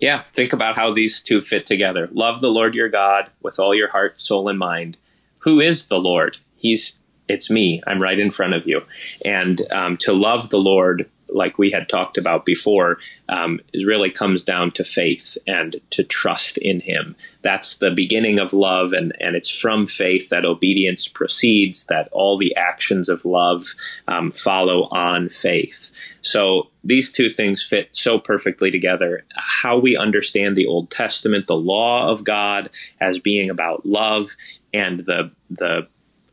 [0.00, 2.08] Yeah, think about how these two fit together.
[2.12, 4.96] Love the Lord your God with all your heart, soul, and mind.
[5.40, 6.38] Who is the Lord?
[6.56, 6.98] He's
[7.28, 7.82] it's me.
[7.86, 8.82] I'm right in front of you.
[9.24, 12.98] And um, to love the Lord like we had talked about before,
[13.28, 17.16] um, really comes down to faith and to trust in Him.
[17.42, 22.38] That's the beginning of love, and, and it's from faith that obedience proceeds, that all
[22.38, 23.74] the actions of love
[24.06, 25.90] um, follow on faith.
[26.20, 29.24] So these two things fit so perfectly together.
[29.34, 32.70] How we understand the Old Testament, the law of God,
[33.00, 34.36] as being about love,
[34.72, 35.88] and the the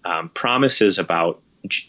[0.05, 1.41] um, promises about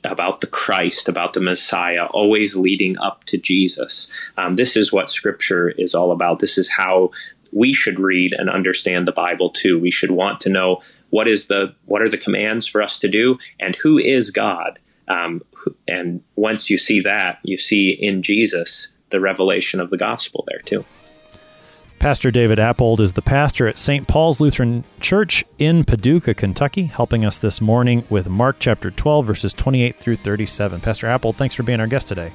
[0.05, 4.11] about the Christ, about the Messiah, always leading up to Jesus.
[4.37, 6.41] Um, this is what Scripture is all about.
[6.41, 7.11] This is how
[7.53, 9.79] we should read and understand the Bible too.
[9.79, 13.09] We should want to know what is the what are the commands for us to
[13.09, 14.79] do, and who is God.
[15.09, 15.43] Um,
[15.87, 20.61] and once you see that, you see in Jesus the revelation of the gospel there
[20.61, 20.85] too.
[22.07, 24.07] Pastor David Appold is the pastor at St.
[24.07, 29.53] Paul's Lutheran Church in Paducah, Kentucky, helping us this morning with Mark chapter 12, verses
[29.53, 30.81] 28 through 37.
[30.83, 32.33] Pastor Appold, thanks for being our guest today.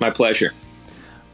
[0.00, 0.54] My pleasure.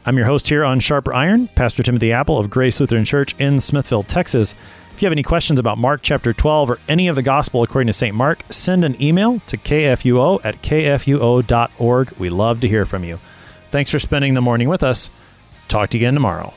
[0.05, 3.59] I'm your host here on Sharper Iron, Pastor Timothy Appel of Grace Lutheran Church in
[3.59, 4.53] Smithville, Texas.
[4.91, 7.87] If you have any questions about Mark chapter 12 or any of the gospel according
[7.87, 8.15] to St.
[8.15, 12.11] Mark, send an email to kfuo at kfuo.org.
[12.19, 13.19] We love to hear from you.
[13.71, 15.09] Thanks for spending the morning with us.
[15.69, 16.53] Talk to you again tomorrow.